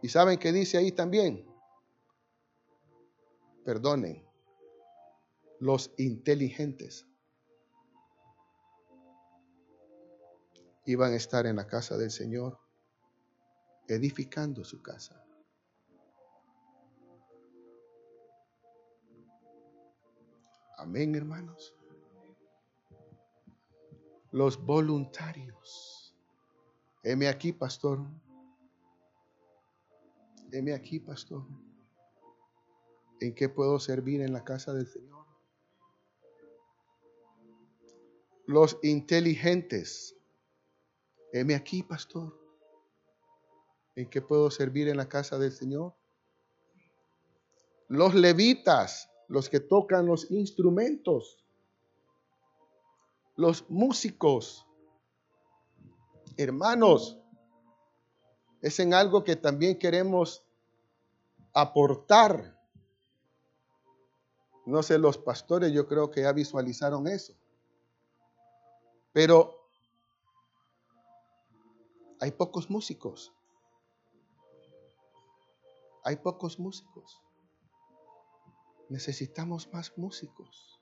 [0.02, 1.46] ¿Y saben qué dice ahí también?
[3.66, 4.26] Perdonen,
[5.60, 7.06] los inteligentes
[10.86, 12.58] iban a estar en la casa del Señor,
[13.90, 15.27] edificando su casa.
[20.78, 21.76] Amén, hermanos.
[24.32, 26.16] Los voluntarios.
[27.04, 28.06] Heme aquí, pastor.
[30.52, 31.44] Heme aquí, pastor.
[33.20, 35.26] ¿En qué puedo servir en la casa del Señor?
[38.46, 40.16] Los inteligentes.
[41.34, 42.40] Heme aquí, pastor.
[43.96, 45.96] ¿En qué puedo servir en la casa del Señor?
[47.88, 51.38] Los levitas, los que tocan los instrumentos.
[53.36, 54.66] Los músicos.
[56.38, 57.20] Hermanos,
[58.62, 60.44] es en algo que también queremos
[61.54, 62.58] aportar.
[64.66, 67.34] No sé, los pastores yo creo que ya visualizaron eso.
[69.14, 69.70] Pero
[72.20, 73.34] hay pocos músicos.
[76.04, 77.22] Hay pocos músicos.
[78.90, 80.80] Necesitamos más músicos.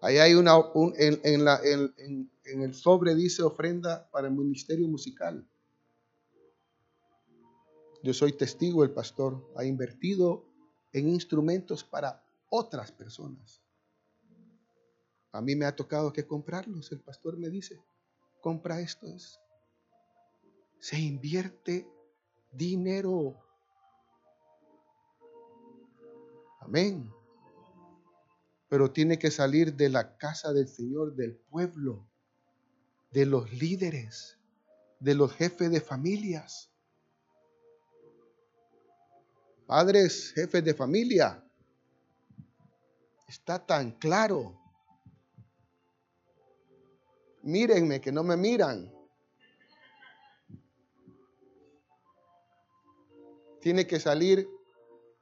[0.00, 0.52] Ahí hay una,
[0.96, 5.48] en, la, en, en el sobre dice ofrenda para el ministerio musical.
[8.02, 10.44] Yo soy testigo, el pastor ha invertido
[10.92, 13.62] en instrumentos para otras personas.
[15.32, 16.92] A mí me ha tocado que comprarlos.
[16.92, 17.82] El pastor me dice,
[18.40, 19.40] compra estos.
[20.78, 21.88] Se invierte
[22.52, 23.43] dinero.
[26.64, 27.12] Amén.
[28.68, 32.08] Pero tiene que salir de la casa del Señor, del pueblo
[33.10, 34.38] de los líderes,
[34.98, 36.70] de los jefes de familias.
[39.66, 41.44] Padres, jefes de familia,
[43.28, 44.58] está tan claro.
[47.42, 48.90] Mírenme que no me miran.
[53.60, 54.48] Tiene que salir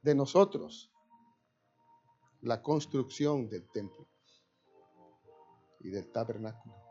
[0.03, 0.92] de nosotros
[2.43, 4.07] la construcción del templo
[5.81, 6.83] y del tabernáculo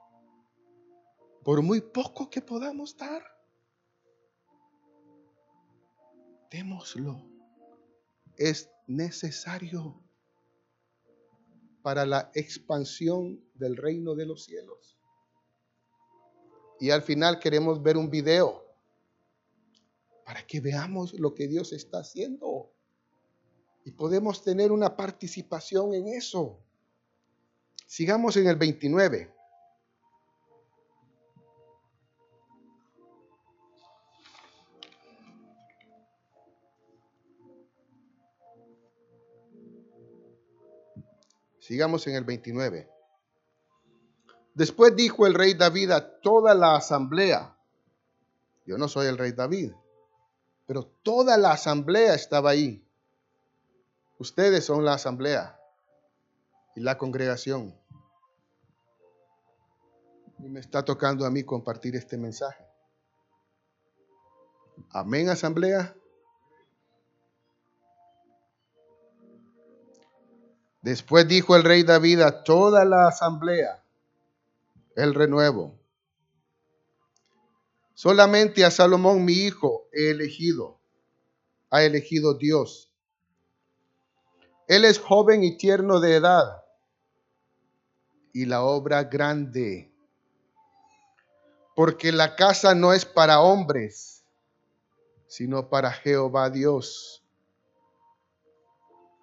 [1.43, 3.23] por muy poco que podamos dar,
[6.51, 7.27] démoslo.
[8.37, 10.01] Es necesario
[11.81, 14.97] para la expansión del reino de los cielos.
[16.79, 18.63] Y al final queremos ver un video
[20.25, 22.71] para que veamos lo que Dios está haciendo.
[23.83, 26.59] Y podemos tener una participación en eso.
[27.87, 29.33] Sigamos en el 29.
[41.59, 42.89] Sigamos en el 29.
[44.53, 47.55] Después dijo el rey David a toda la asamblea,
[48.65, 49.71] yo no soy el rey David,
[50.65, 52.85] pero toda la asamblea estaba ahí.
[54.21, 55.59] Ustedes son la asamblea
[56.75, 57.75] y la congregación.
[60.37, 62.63] Y me está tocando a mí compartir este mensaje.
[64.91, 65.95] Amén, asamblea.
[70.83, 73.83] Después dijo el rey David a toda la asamblea,
[74.95, 75.79] el renuevo.
[77.95, 80.79] Solamente a Salomón, mi hijo, he elegido.
[81.71, 82.90] Ha elegido Dios.
[84.67, 86.63] Él es joven y tierno de edad.
[88.33, 89.91] Y la obra grande.
[91.75, 94.23] Porque la casa no es para hombres,
[95.27, 97.23] sino para Jehová Dios.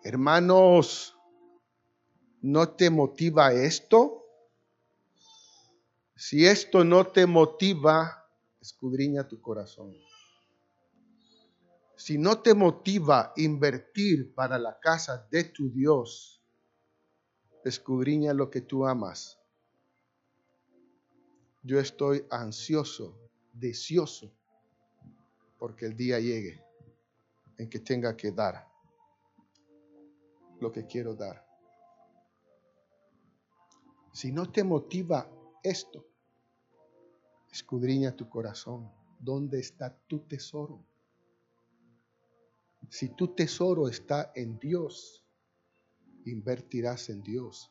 [0.03, 1.17] Hermanos,
[2.41, 4.25] ¿no te motiva esto?
[6.17, 8.27] Si esto no te motiva,
[8.61, 9.97] escudriña tu corazón.
[11.99, 16.41] Si no te motiva invertir para la casa de tu Dios,
[17.65, 19.37] escudriña lo que tú amas.
[21.65, 23.19] Yo estoy ansioso,
[23.53, 24.33] deseoso,
[25.59, 26.65] porque el día llegue
[27.57, 28.69] en que tenga que dar
[30.61, 31.45] lo que quiero dar.
[34.13, 35.29] Si no te motiva
[35.65, 36.07] esto,
[37.51, 38.89] escudriña tu corazón.
[39.19, 40.85] ¿Dónde está tu tesoro?
[42.91, 45.25] Si tu tesoro está en Dios,
[46.25, 47.71] invertirás en Dios.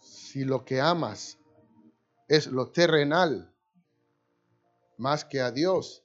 [0.00, 1.38] Si lo que amas
[2.28, 3.54] es lo terrenal
[4.98, 6.04] más que a Dios,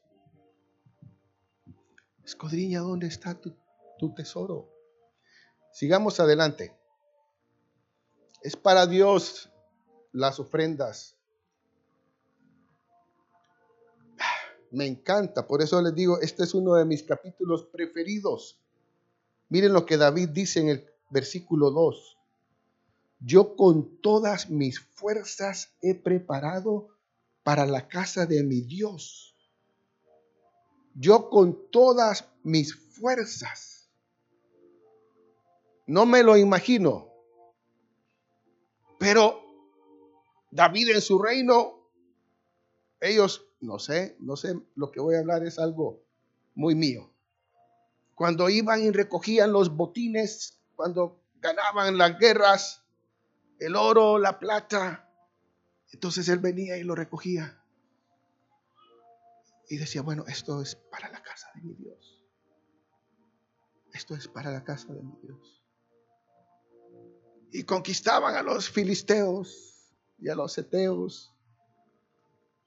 [2.23, 3.55] escudriña dónde está tu,
[3.97, 4.69] tu tesoro.
[5.71, 6.77] Sigamos adelante.
[8.41, 9.51] Es para Dios
[10.11, 11.17] las ofrendas.
[14.71, 18.57] Me encanta, por eso les digo, este es uno de mis capítulos preferidos.
[19.49, 22.17] Miren lo que David dice en el versículo 2.
[23.19, 26.87] Yo con todas mis fuerzas he preparado
[27.43, 29.35] para la casa de mi Dios.
[30.95, 33.71] Yo con todas mis fuerzas
[35.85, 37.09] no me lo imagino.
[38.97, 39.41] Pero
[40.49, 41.89] David en su reino,
[43.01, 46.03] ellos, no sé, no sé, lo que voy a hablar es algo
[46.55, 47.11] muy mío.
[48.15, 52.83] Cuando iban y recogían los botines, cuando ganaban las guerras,
[53.59, 55.09] el oro, la plata,
[55.91, 57.63] entonces él venía y lo recogía.
[59.69, 62.23] Y decía, bueno, esto es para la casa de mi Dios.
[63.93, 65.61] Esto es para la casa de mi Dios
[67.51, 71.30] y conquistaban a los filisteos y a los eteos.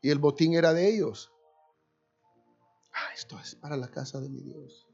[0.05, 1.33] Y el botín era de ellos.
[2.93, 4.87] Ah, esto es para la casa de mi Dios.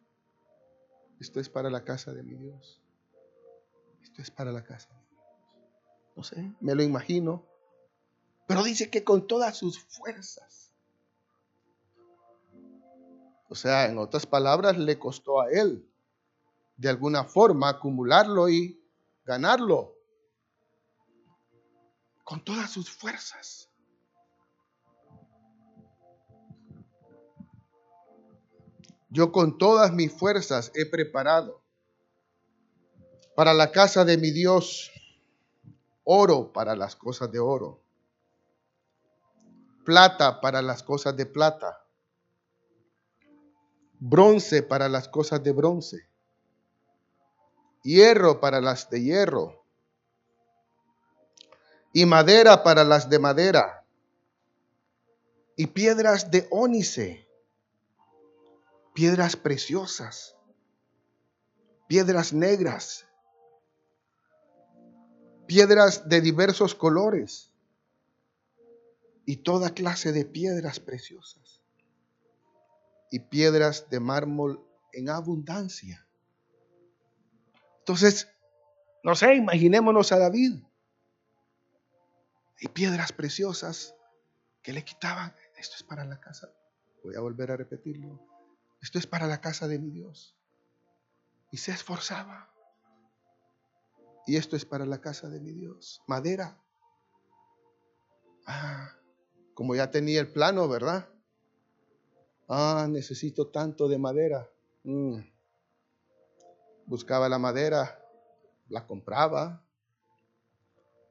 [1.18, 2.80] Esto es para la casa de mi Dios.
[4.04, 5.24] Esto es para la casa de mi Dios.
[6.14, 7.44] No sé, me lo imagino.
[8.46, 10.72] Pero dice que con todas sus fuerzas.
[13.48, 15.90] O sea, en otras palabras, le costó a él
[16.76, 18.80] de alguna forma acumularlo y
[19.24, 19.96] ganarlo
[22.22, 23.69] con todas sus fuerzas.
[29.10, 31.60] Yo con todas mis fuerzas he preparado
[33.34, 34.90] para la casa de mi Dios
[36.04, 37.82] oro para las cosas de oro,
[39.84, 41.84] plata para las cosas de plata,
[43.98, 46.10] bronce para las cosas de bronce
[47.82, 49.64] hierro para las de hierro
[51.92, 53.84] y madera para las de madera
[55.56, 57.28] y piedras de ónice,
[59.00, 60.36] piedras preciosas,
[61.88, 63.06] piedras negras,
[65.46, 67.50] piedras de diversos colores
[69.24, 71.62] y toda clase de piedras preciosas
[73.10, 76.06] y piedras de mármol en abundancia
[77.78, 78.28] entonces,
[79.02, 80.62] no sé, imaginémonos a David.
[82.60, 83.94] Y piedras preciosas
[84.62, 85.34] que le quitaban.
[85.56, 86.50] Esto es para la casa.
[87.02, 88.20] Voy a volver a repetirlo.
[88.80, 90.36] Esto es para la casa de mi Dios.
[91.50, 92.50] Y se esforzaba.
[94.26, 96.02] Y esto es para la casa de mi Dios.
[96.06, 96.58] Madera.
[98.46, 98.92] Ah,
[99.54, 101.08] como ya tenía el plano, ¿verdad?
[102.48, 104.48] Ah, necesito tanto de madera.
[104.84, 105.20] Mm
[106.90, 108.04] buscaba la madera,
[108.68, 109.62] la compraba,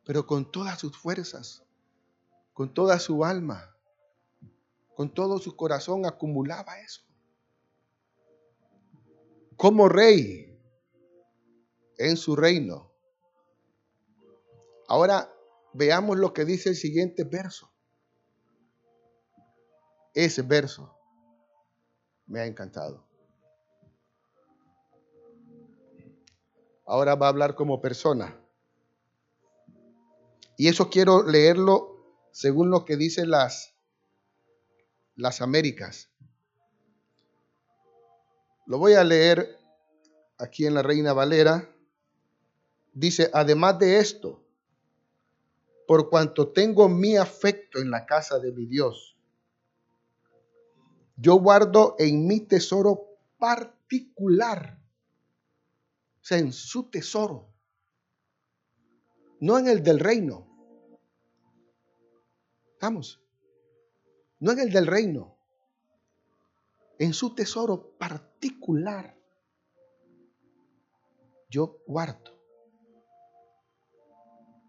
[0.04, 1.64] pero con todas sus fuerzas,
[2.52, 3.74] con toda su alma,
[4.94, 7.02] con todo su corazón acumulaba eso.
[9.60, 10.58] Como rey
[11.98, 12.94] en su reino.
[14.88, 15.30] Ahora
[15.74, 17.70] veamos lo que dice el siguiente verso.
[20.14, 20.98] Ese verso
[22.26, 23.06] me ha encantado.
[26.86, 28.42] Ahora va a hablar como persona.
[30.56, 33.76] Y eso quiero leerlo según lo que dicen las,
[35.18, 36.09] las Américas.
[38.70, 39.58] Lo voy a leer
[40.38, 41.68] aquí en la Reina Valera.
[42.94, 44.44] Dice, además de esto,
[45.88, 49.18] por cuanto tengo mi afecto en la casa de mi Dios,
[51.18, 54.80] yo guardo en mi tesoro particular,
[56.22, 57.50] o sea, en su tesoro,
[59.40, 60.48] no en el del reino,
[62.80, 63.20] Vamos.
[64.40, 65.39] No en el del reino.
[67.00, 69.18] En su tesoro particular.
[71.50, 72.38] Yo guardo.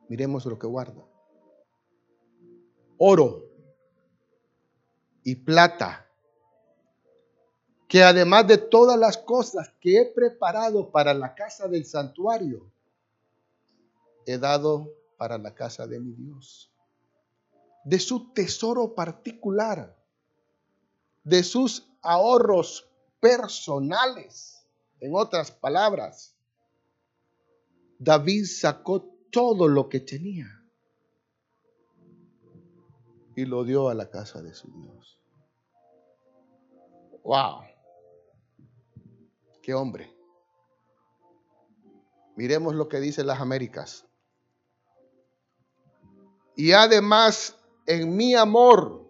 [0.08, 1.04] Miremos lo que guarda.
[2.96, 3.44] Oro
[5.22, 6.06] y plata.
[7.86, 12.72] Que además de todas las cosas que he preparado para la casa del santuario,
[14.24, 16.70] he dado para la casa de mi Dios
[17.84, 19.96] de su tesoro particular,
[21.24, 22.88] de sus ahorros
[23.20, 24.66] personales.
[25.00, 26.34] En otras palabras,
[27.98, 30.46] David sacó todo lo que tenía
[33.36, 35.18] y lo dio a la casa de su Dios.
[37.22, 37.62] ¡Wow!
[39.62, 40.14] ¡Qué hombre!
[42.36, 44.06] Miremos lo que dice las Américas.
[46.56, 49.09] Y además en mi amor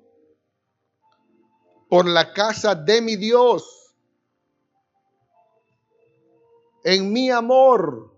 [1.91, 3.93] por la casa de mi Dios,
[6.85, 8.17] en mi amor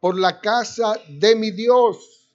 [0.00, 2.32] por la casa de mi Dios.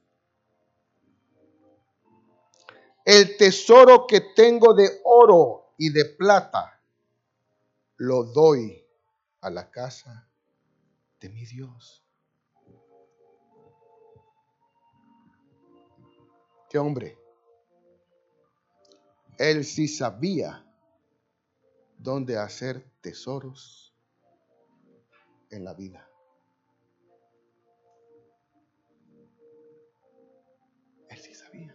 [3.04, 6.80] El tesoro que tengo de oro y de plata,
[7.98, 8.86] lo doy
[9.42, 10.30] a la casa
[11.20, 12.04] de mi Dios.
[16.70, 17.18] ¿Qué hombre?
[19.40, 20.66] Él sí sabía
[21.98, 23.96] dónde hacer tesoros
[25.50, 26.08] en la vida.
[31.08, 31.74] Él sí sabía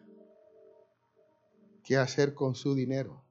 [1.82, 3.24] qué hacer con su dinero,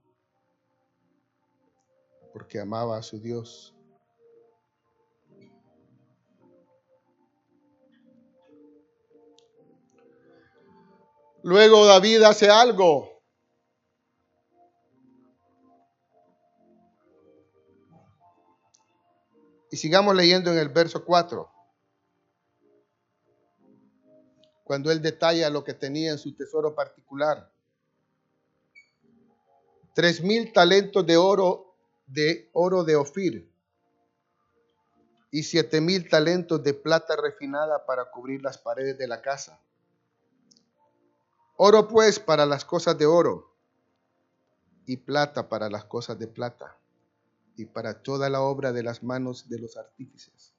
[2.34, 3.74] porque amaba a su Dios
[11.44, 13.13] Luego David hace algo.
[19.74, 21.52] Y sigamos leyendo en el verso 4.
[24.64, 27.52] Cuando él detalla lo que tenía en su tesoro particular.
[29.96, 31.74] Tres mil talentos de oro
[32.06, 33.52] de oro de Ofir
[35.32, 39.60] y siete mil talentos de plata refinada para cubrir las paredes de la casa
[41.58, 43.56] Oro pues para las cosas de oro
[44.86, 46.78] y plata para las cosas de plata
[47.56, 50.54] y para toda la obra de las manos de los artífices.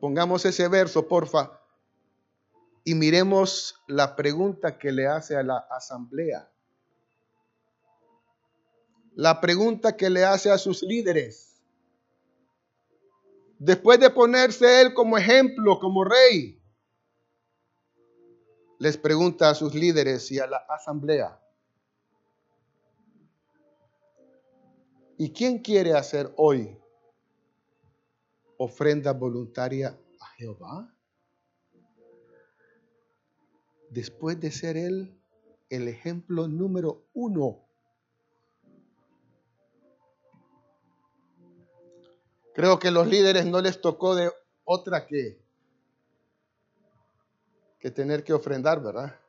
[0.00, 1.60] Pongamos ese verso, porfa,
[2.84, 6.50] y miremos la pregunta que le hace a la asamblea.
[9.14, 11.60] La pregunta que le hace a sus líderes.
[13.58, 16.62] Después de ponerse él como ejemplo, como rey,
[18.78, 21.40] les pregunta a sus líderes y a la asamblea,
[25.18, 26.78] ¿y quién quiere hacer hoy
[28.56, 30.94] ofrenda voluntaria a Jehová?
[33.90, 35.20] Después de ser él
[35.70, 37.64] el ejemplo número uno.
[42.54, 44.30] Creo que los líderes no les tocó de
[44.64, 45.46] otra que
[47.78, 49.20] que tener que ofrendar, ¿verdad?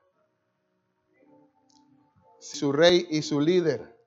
[2.39, 3.98] Su rey y su líder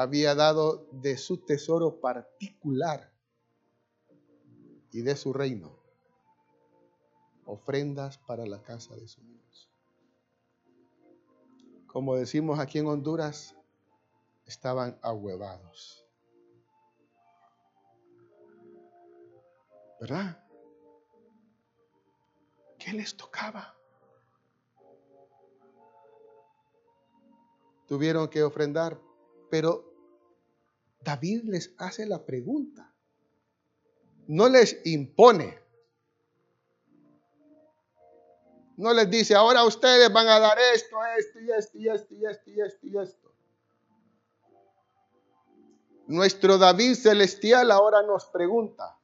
[0.00, 3.12] había dado de su tesoro particular
[4.92, 5.76] y de su reino
[7.44, 9.68] ofrendas para la casa de su Dios.
[11.88, 13.56] Como decimos aquí en Honduras,
[14.46, 16.06] estaban ahuevados.
[20.00, 20.44] ¿Verdad?
[22.78, 23.74] ¿Qué les tocaba?
[27.88, 29.00] Tuvieron que ofrendar,
[29.50, 29.87] pero
[31.00, 32.94] David les hace la pregunta.
[34.26, 35.58] No les impone.
[38.76, 42.26] No les dice, ahora ustedes van a dar esto, esto y esto y esto y
[42.26, 43.34] esto y esto y esto.
[46.06, 48.98] Nuestro David celestial ahora nos pregunta,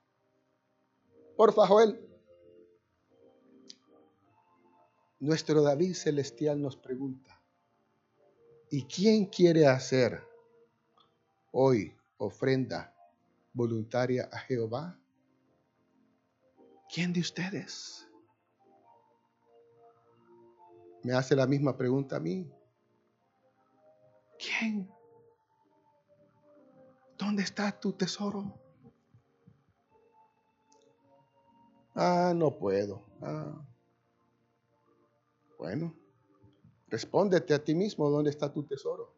[1.36, 2.00] por Joel.
[5.18, 7.42] Nuestro David celestial nos pregunta,
[8.70, 10.22] ¿y quién quiere hacer
[11.54, 12.94] hoy ofrenda
[13.52, 14.98] voluntaria a Jehová?
[16.92, 18.04] ¿Quién de ustedes?
[21.04, 22.50] me hace la misma pregunta a mí.
[24.38, 24.90] ¿Quién?
[27.18, 28.58] ¿Dónde está tu tesoro?
[31.94, 33.04] Ah, no puedo.
[33.20, 33.54] Ah.
[35.58, 35.94] Bueno,
[36.88, 39.13] respóndete a ti mismo dónde está tu tesoro.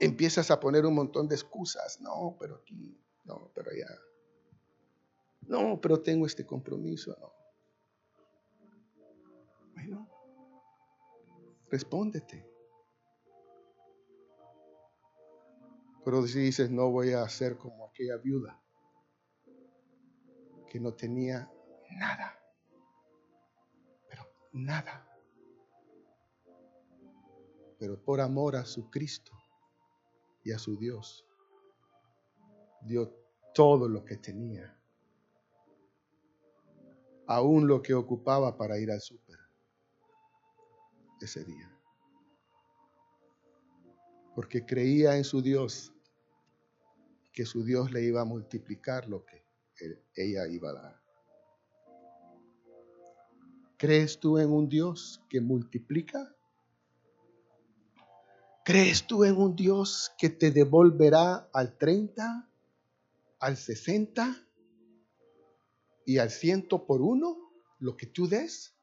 [0.00, 2.00] Empiezas a poner un montón de excusas.
[2.00, 3.88] No, pero aquí, no, pero allá.
[5.42, 7.16] No, pero tengo este compromiso.
[7.20, 7.32] No.
[9.74, 10.08] Bueno,
[11.70, 12.46] respóndete.
[16.04, 18.62] Pero si dices, no voy a ser como aquella viuda
[20.70, 21.50] que no tenía
[21.90, 22.38] nada,
[24.08, 25.08] pero nada.
[27.78, 29.35] Pero por amor a su Cristo
[30.46, 31.26] y a su Dios,
[32.82, 33.12] dio
[33.52, 34.80] todo lo que tenía,
[37.26, 39.40] aún lo que ocupaba para ir al súper
[41.20, 41.76] ese día.
[44.36, 45.92] Porque creía en su Dios,
[47.32, 49.44] que su Dios le iba a multiplicar lo que
[50.14, 51.02] ella iba a dar.
[53.76, 56.35] ¿Crees tú en un Dios que multiplica?
[58.66, 62.50] ¿Crees tú en un Dios que te devolverá al 30,
[63.38, 64.44] al 60
[66.04, 67.38] y al ciento por uno
[67.78, 68.74] lo que tú des?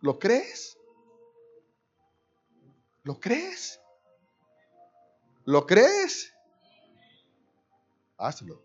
[0.00, 0.78] ¿Lo crees?
[3.02, 3.78] ¿Lo crees?
[5.44, 6.32] ¿Lo crees?
[8.16, 8.64] Hazlo.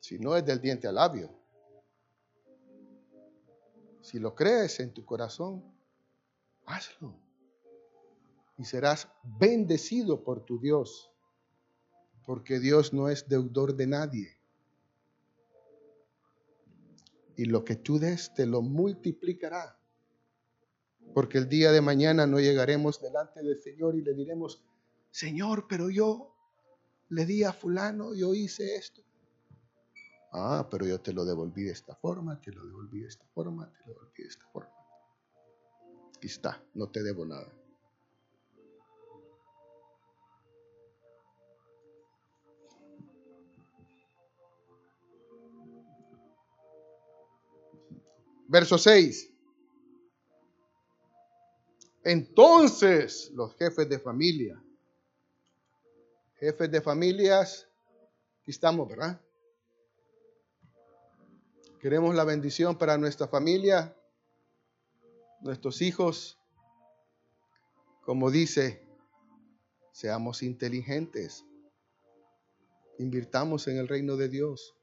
[0.00, 1.38] Si no es del diente al labio.
[4.00, 5.70] Si lo crees en tu corazón,
[6.66, 7.14] hazlo.
[8.58, 9.08] Y serás
[9.38, 11.10] bendecido por tu Dios.
[12.26, 14.42] Porque Dios no es deudor de nadie
[17.36, 19.78] y lo que tú des te lo multiplicará.
[21.14, 24.62] Porque el día de mañana no llegaremos delante del Señor y le diremos,
[25.10, 26.34] Señor, pero yo
[27.08, 29.02] le di a fulano, yo hice esto.
[30.32, 33.70] Ah, pero yo te lo devolví de esta forma, te lo devolví de esta forma,
[33.70, 34.72] te lo devolví de esta forma.
[36.22, 37.52] Aquí está, no te debo nada.
[48.46, 49.32] Verso 6.
[52.04, 54.62] Entonces los jefes de familia,
[56.36, 57.66] jefes de familias,
[58.42, 59.20] aquí estamos, ¿verdad?
[61.80, 63.92] Queremos la bendición para nuestra familia,
[65.42, 66.38] nuestros hijos.
[68.02, 68.84] Como dice,
[69.92, 71.44] seamos inteligentes,
[72.98, 74.74] invirtamos en el reino de Dios.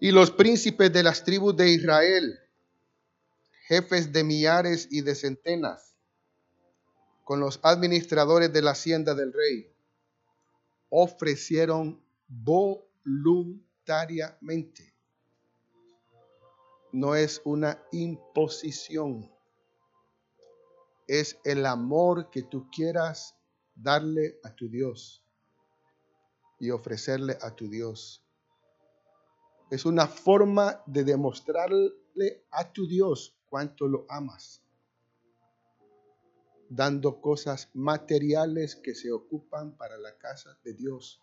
[0.00, 2.38] y los príncipes de las tribus de Israel,
[3.66, 5.96] jefes de millares y de centenas,
[7.24, 9.72] con los administradores de la hacienda del rey,
[10.90, 14.94] ofrecieron voluntariamente.
[16.92, 19.30] No es una imposición,
[21.06, 23.36] es el amor que tú quieras
[23.74, 25.24] darle a tu Dios
[26.58, 28.24] y ofrecerle a tu Dios.
[29.70, 34.62] Es una forma de demostrarle a tu Dios cuánto lo amas,
[36.68, 41.20] dando cosas materiales que se ocupan para la casa de Dios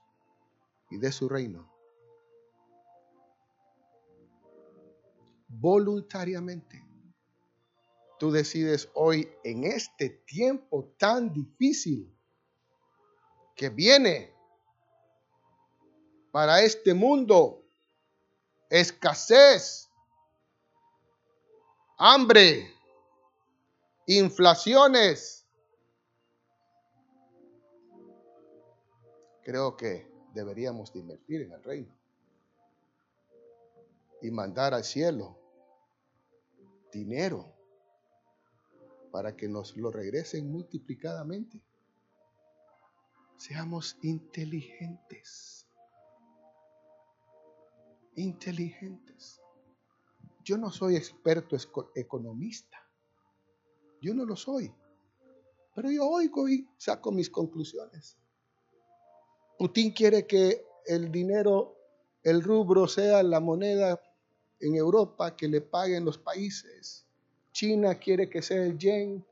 [0.90, 1.73] y de su reino.
[5.60, 6.84] Voluntariamente.
[8.20, 12.12] Tú decides hoy, en este tiempo tan difícil
[13.56, 14.34] que viene
[16.32, 17.64] para este mundo,
[18.70, 19.90] escasez,
[21.98, 22.74] hambre,
[24.08, 25.46] inflaciones,
[29.44, 31.96] creo que deberíamos de invertir en el reino
[34.22, 35.43] y mandar al cielo
[36.94, 37.54] dinero
[39.12, 41.62] para que nos lo regresen multiplicadamente.
[43.38, 45.68] Seamos inteligentes.
[48.16, 49.42] Inteligentes.
[50.44, 51.58] Yo no soy experto
[51.96, 52.78] economista.
[54.02, 54.74] Yo no lo soy.
[55.76, 58.18] Pero yo oigo y saco mis conclusiones.
[59.58, 61.76] Putin quiere que el dinero,
[62.24, 64.02] el rubro sea la moneda
[64.64, 67.06] en Europa que le paguen los países.
[67.52, 69.26] China quiere que sea el yen.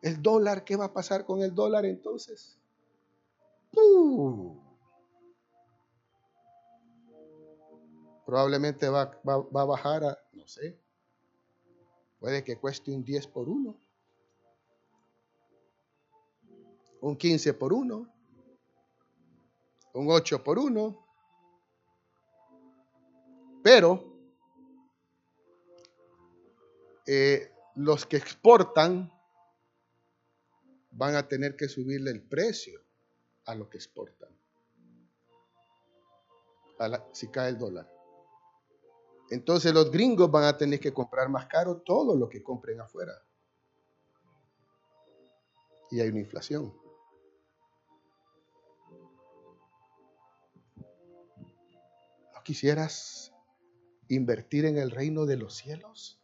[0.00, 2.56] El dólar, ¿qué va a pasar con el dólar entonces?
[8.24, 10.78] Probablemente va, va, a bajar a, no sé,
[12.20, 13.76] puede que cueste un 10 por 1,
[17.00, 18.14] un 15 por 1,
[19.94, 21.09] un 8 por 1,
[23.62, 24.10] pero
[27.06, 29.10] eh, los que exportan
[30.92, 32.80] van a tener que subirle el precio
[33.46, 34.30] a lo que exportan.
[37.12, 37.92] si cae el dólar.
[39.30, 43.12] Entonces los gringos van a tener que comprar más caro todo lo que compren afuera.
[45.90, 46.74] Y hay una inflación.
[52.34, 53.29] ¿No quisieras
[54.14, 56.18] invertir en el reino de los cielos?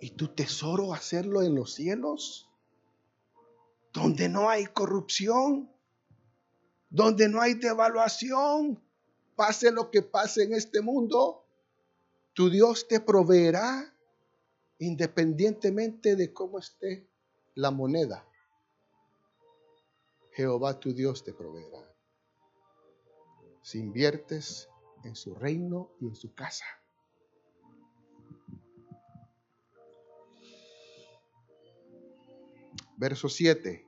[0.00, 2.48] ¿Y tu tesoro hacerlo en los cielos?
[3.92, 5.70] Donde no hay corrupción,
[6.88, 8.80] donde no hay devaluación,
[9.34, 11.44] pase lo que pase en este mundo,
[12.32, 13.94] tu Dios te proveerá
[14.78, 17.06] independientemente de cómo esté
[17.54, 18.26] la moneda.
[20.32, 21.86] Jehová tu Dios te proveerá.
[23.62, 24.69] Si inviertes
[25.04, 26.64] en su reino y en su casa.
[32.96, 33.86] Verso 7.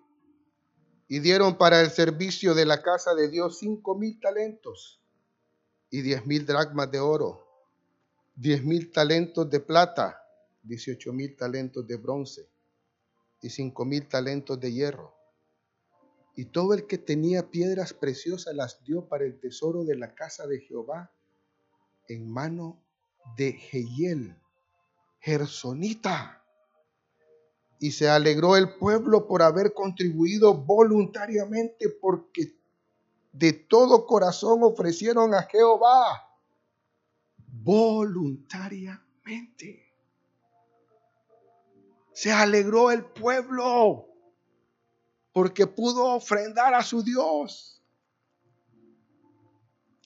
[1.09, 5.03] Y dieron para el servicio de la casa de Dios cinco mil talentos
[5.91, 7.47] y diez mil dracmas de oro,
[8.35, 10.27] diez mil talentos de plata,
[10.63, 12.49] dieciocho mil talentos de bronce
[13.43, 15.22] y cinco mil talentos de hierro.
[16.35, 20.47] Y todo el que tenía piedras preciosas las dio para el tesoro de la casa
[20.47, 21.13] de Jehová
[22.09, 22.83] en mano
[23.37, 24.37] de Jehiel,
[25.21, 26.43] Gersonita.
[27.79, 32.57] Y se alegró el pueblo por haber contribuido voluntariamente porque
[33.33, 36.29] de todo corazón ofrecieron a Jehová
[37.47, 39.93] voluntariamente.
[42.13, 44.12] Se alegró el pueblo
[45.33, 47.83] porque pudo ofrendar a su Dios.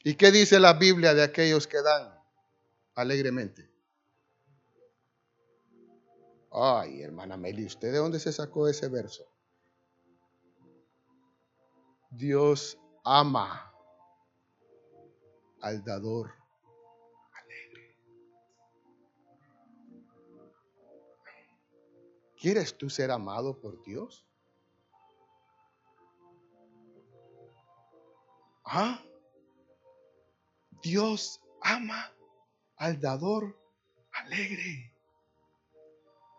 [0.04, 2.16] ¿Y qué dice la Biblia de aquellos que dan
[2.94, 3.68] alegremente?
[6.52, 9.24] Ay, hermana Meli, ¿usted de dónde se sacó ese verso?
[12.10, 13.72] Dios ama
[15.60, 16.32] al dador
[17.32, 17.98] alegre.
[22.40, 24.25] ¿Quieres tú ser amado por Dios?
[28.66, 29.02] ¿Ah?
[30.82, 32.12] Dios ama
[32.76, 33.58] al dador
[34.12, 34.92] alegre.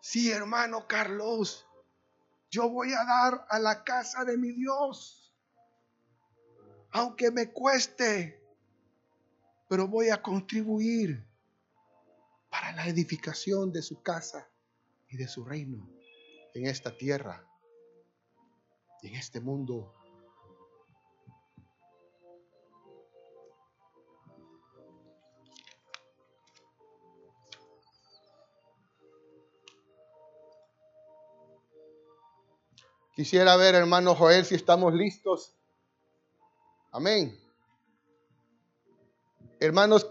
[0.01, 1.65] Sí, hermano Carlos,
[2.51, 5.27] yo voy a dar a la casa de mi Dios
[6.91, 8.41] aunque me cueste,
[9.69, 11.25] pero voy a contribuir
[12.49, 14.49] para la edificación de su casa
[15.09, 15.87] y de su reino
[16.53, 17.45] en esta tierra
[19.01, 19.93] y en este mundo.
[33.17, 35.55] Quisiera ver, hermano Joel, si estamos listos
[36.91, 37.35] Amén.
[39.59, 40.07] Hermanos,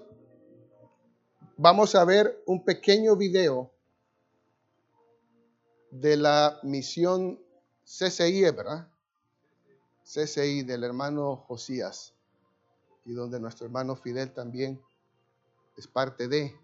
[1.56, 3.70] vamos a ver un pequeño video
[5.92, 7.40] de la misión
[7.84, 8.88] CCI, ¿verdad?
[10.02, 12.12] CCI del hermano Josías
[13.04, 14.82] y donde nuestro hermano Fidel también
[15.76, 16.58] es parte de.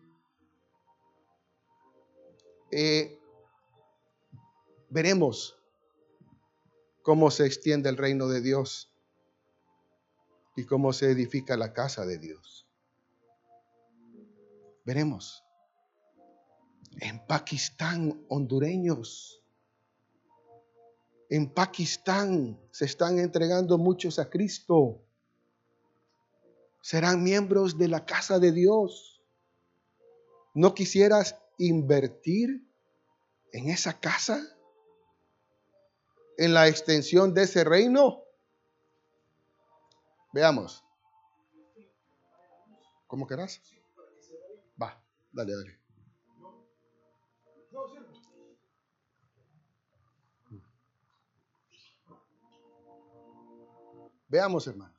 [2.72, 3.16] Eh,
[4.90, 5.61] veremos
[7.02, 8.92] cómo se extiende el reino de Dios
[10.56, 12.66] y cómo se edifica la casa de Dios.
[14.84, 15.44] Veremos.
[17.00, 19.42] En Pakistán, hondureños.
[21.30, 25.02] En Pakistán se están entregando muchos a Cristo.
[26.82, 29.22] Serán miembros de la casa de Dios.
[30.52, 32.68] ¿No quisieras invertir
[33.52, 34.42] en esa casa?
[36.38, 38.22] ¿En la extensión de ese reino?
[40.32, 40.82] Veamos.
[43.06, 43.60] ¿Cómo querás?
[44.80, 44.98] Va,
[45.32, 45.78] dale, dale.
[54.28, 54.91] Veamos, hermanos.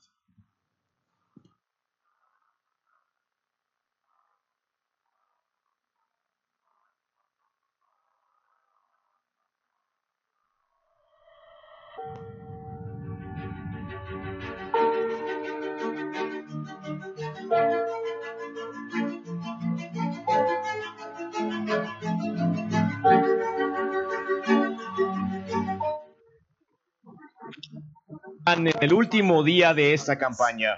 [28.68, 30.78] En el último día de esta campaña.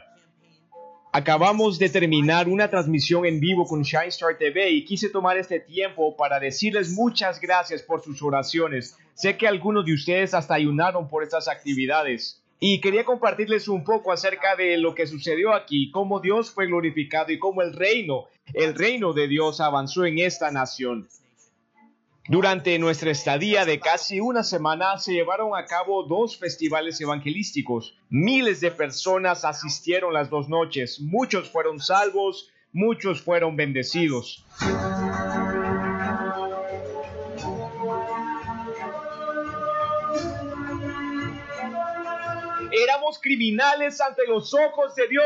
[1.17, 5.61] Acabamos de terminar una transmisión en vivo con Shine Star TV y quise tomar este
[5.61, 8.97] tiempo para decirles muchas gracias por sus oraciones.
[9.13, 12.43] Sé que algunos de ustedes hasta ayunaron por estas actividades.
[12.59, 17.31] Y quería compartirles un poco acerca de lo que sucedió aquí, cómo Dios fue glorificado
[17.31, 21.07] y cómo el reino, el reino de Dios avanzó en esta nación.
[22.27, 27.99] Durante nuestra estadía de casi una semana se llevaron a cabo dos festivales evangelísticos.
[28.09, 30.99] Miles de personas asistieron las dos noches.
[30.99, 34.43] Muchos fueron salvos, muchos fueron bendecidos.
[42.85, 45.25] Éramos criminales ante los ojos de Dios.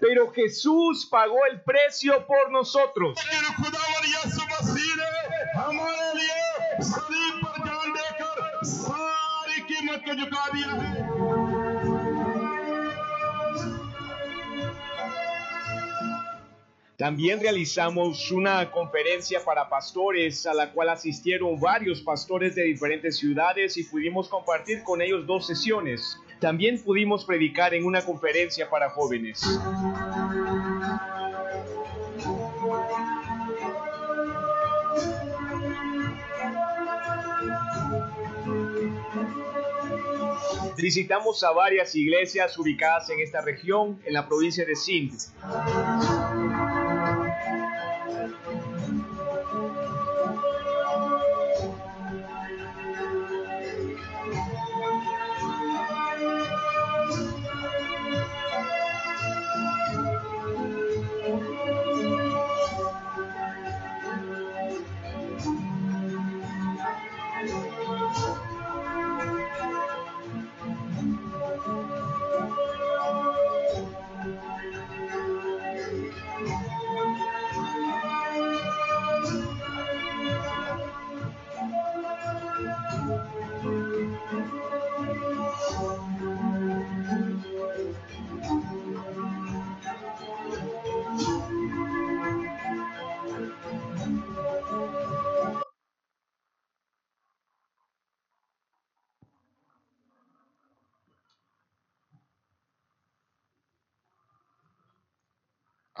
[0.00, 3.18] Pero Jesús pagó el precio por nosotros.
[16.96, 23.76] También realizamos una conferencia para pastores a la cual asistieron varios pastores de diferentes ciudades
[23.78, 26.18] y pudimos compartir con ellos dos sesiones.
[26.38, 29.40] También pudimos predicar en una conferencia para jóvenes.
[40.76, 45.12] Visitamos a varias iglesias ubicadas en esta región, en la provincia de Sindh.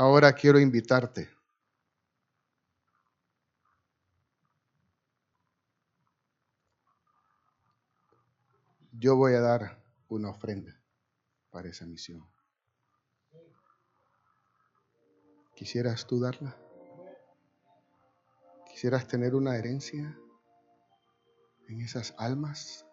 [0.04, 1.30] Ahora quiero invitarte.
[8.98, 10.76] Yo voy a dar una ofrenda
[11.52, 12.28] para esa misión.
[15.54, 16.56] ¿Quisieras tú darla?
[18.72, 20.18] ¿Quisieras tener una herencia
[21.68, 22.84] en esas almas?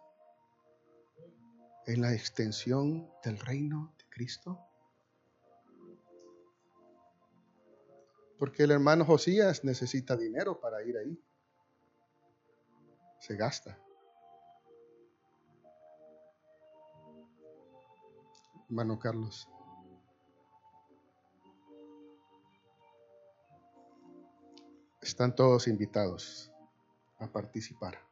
[1.87, 4.68] ¿En la extensión del reino de Cristo?
[8.39, 11.21] Porque el hermano Josías necesita dinero para ir ahí.
[13.19, 13.77] Se gasta.
[18.69, 19.47] Hermano Carlos.
[25.01, 26.51] Están todos invitados
[27.17, 28.08] a participar.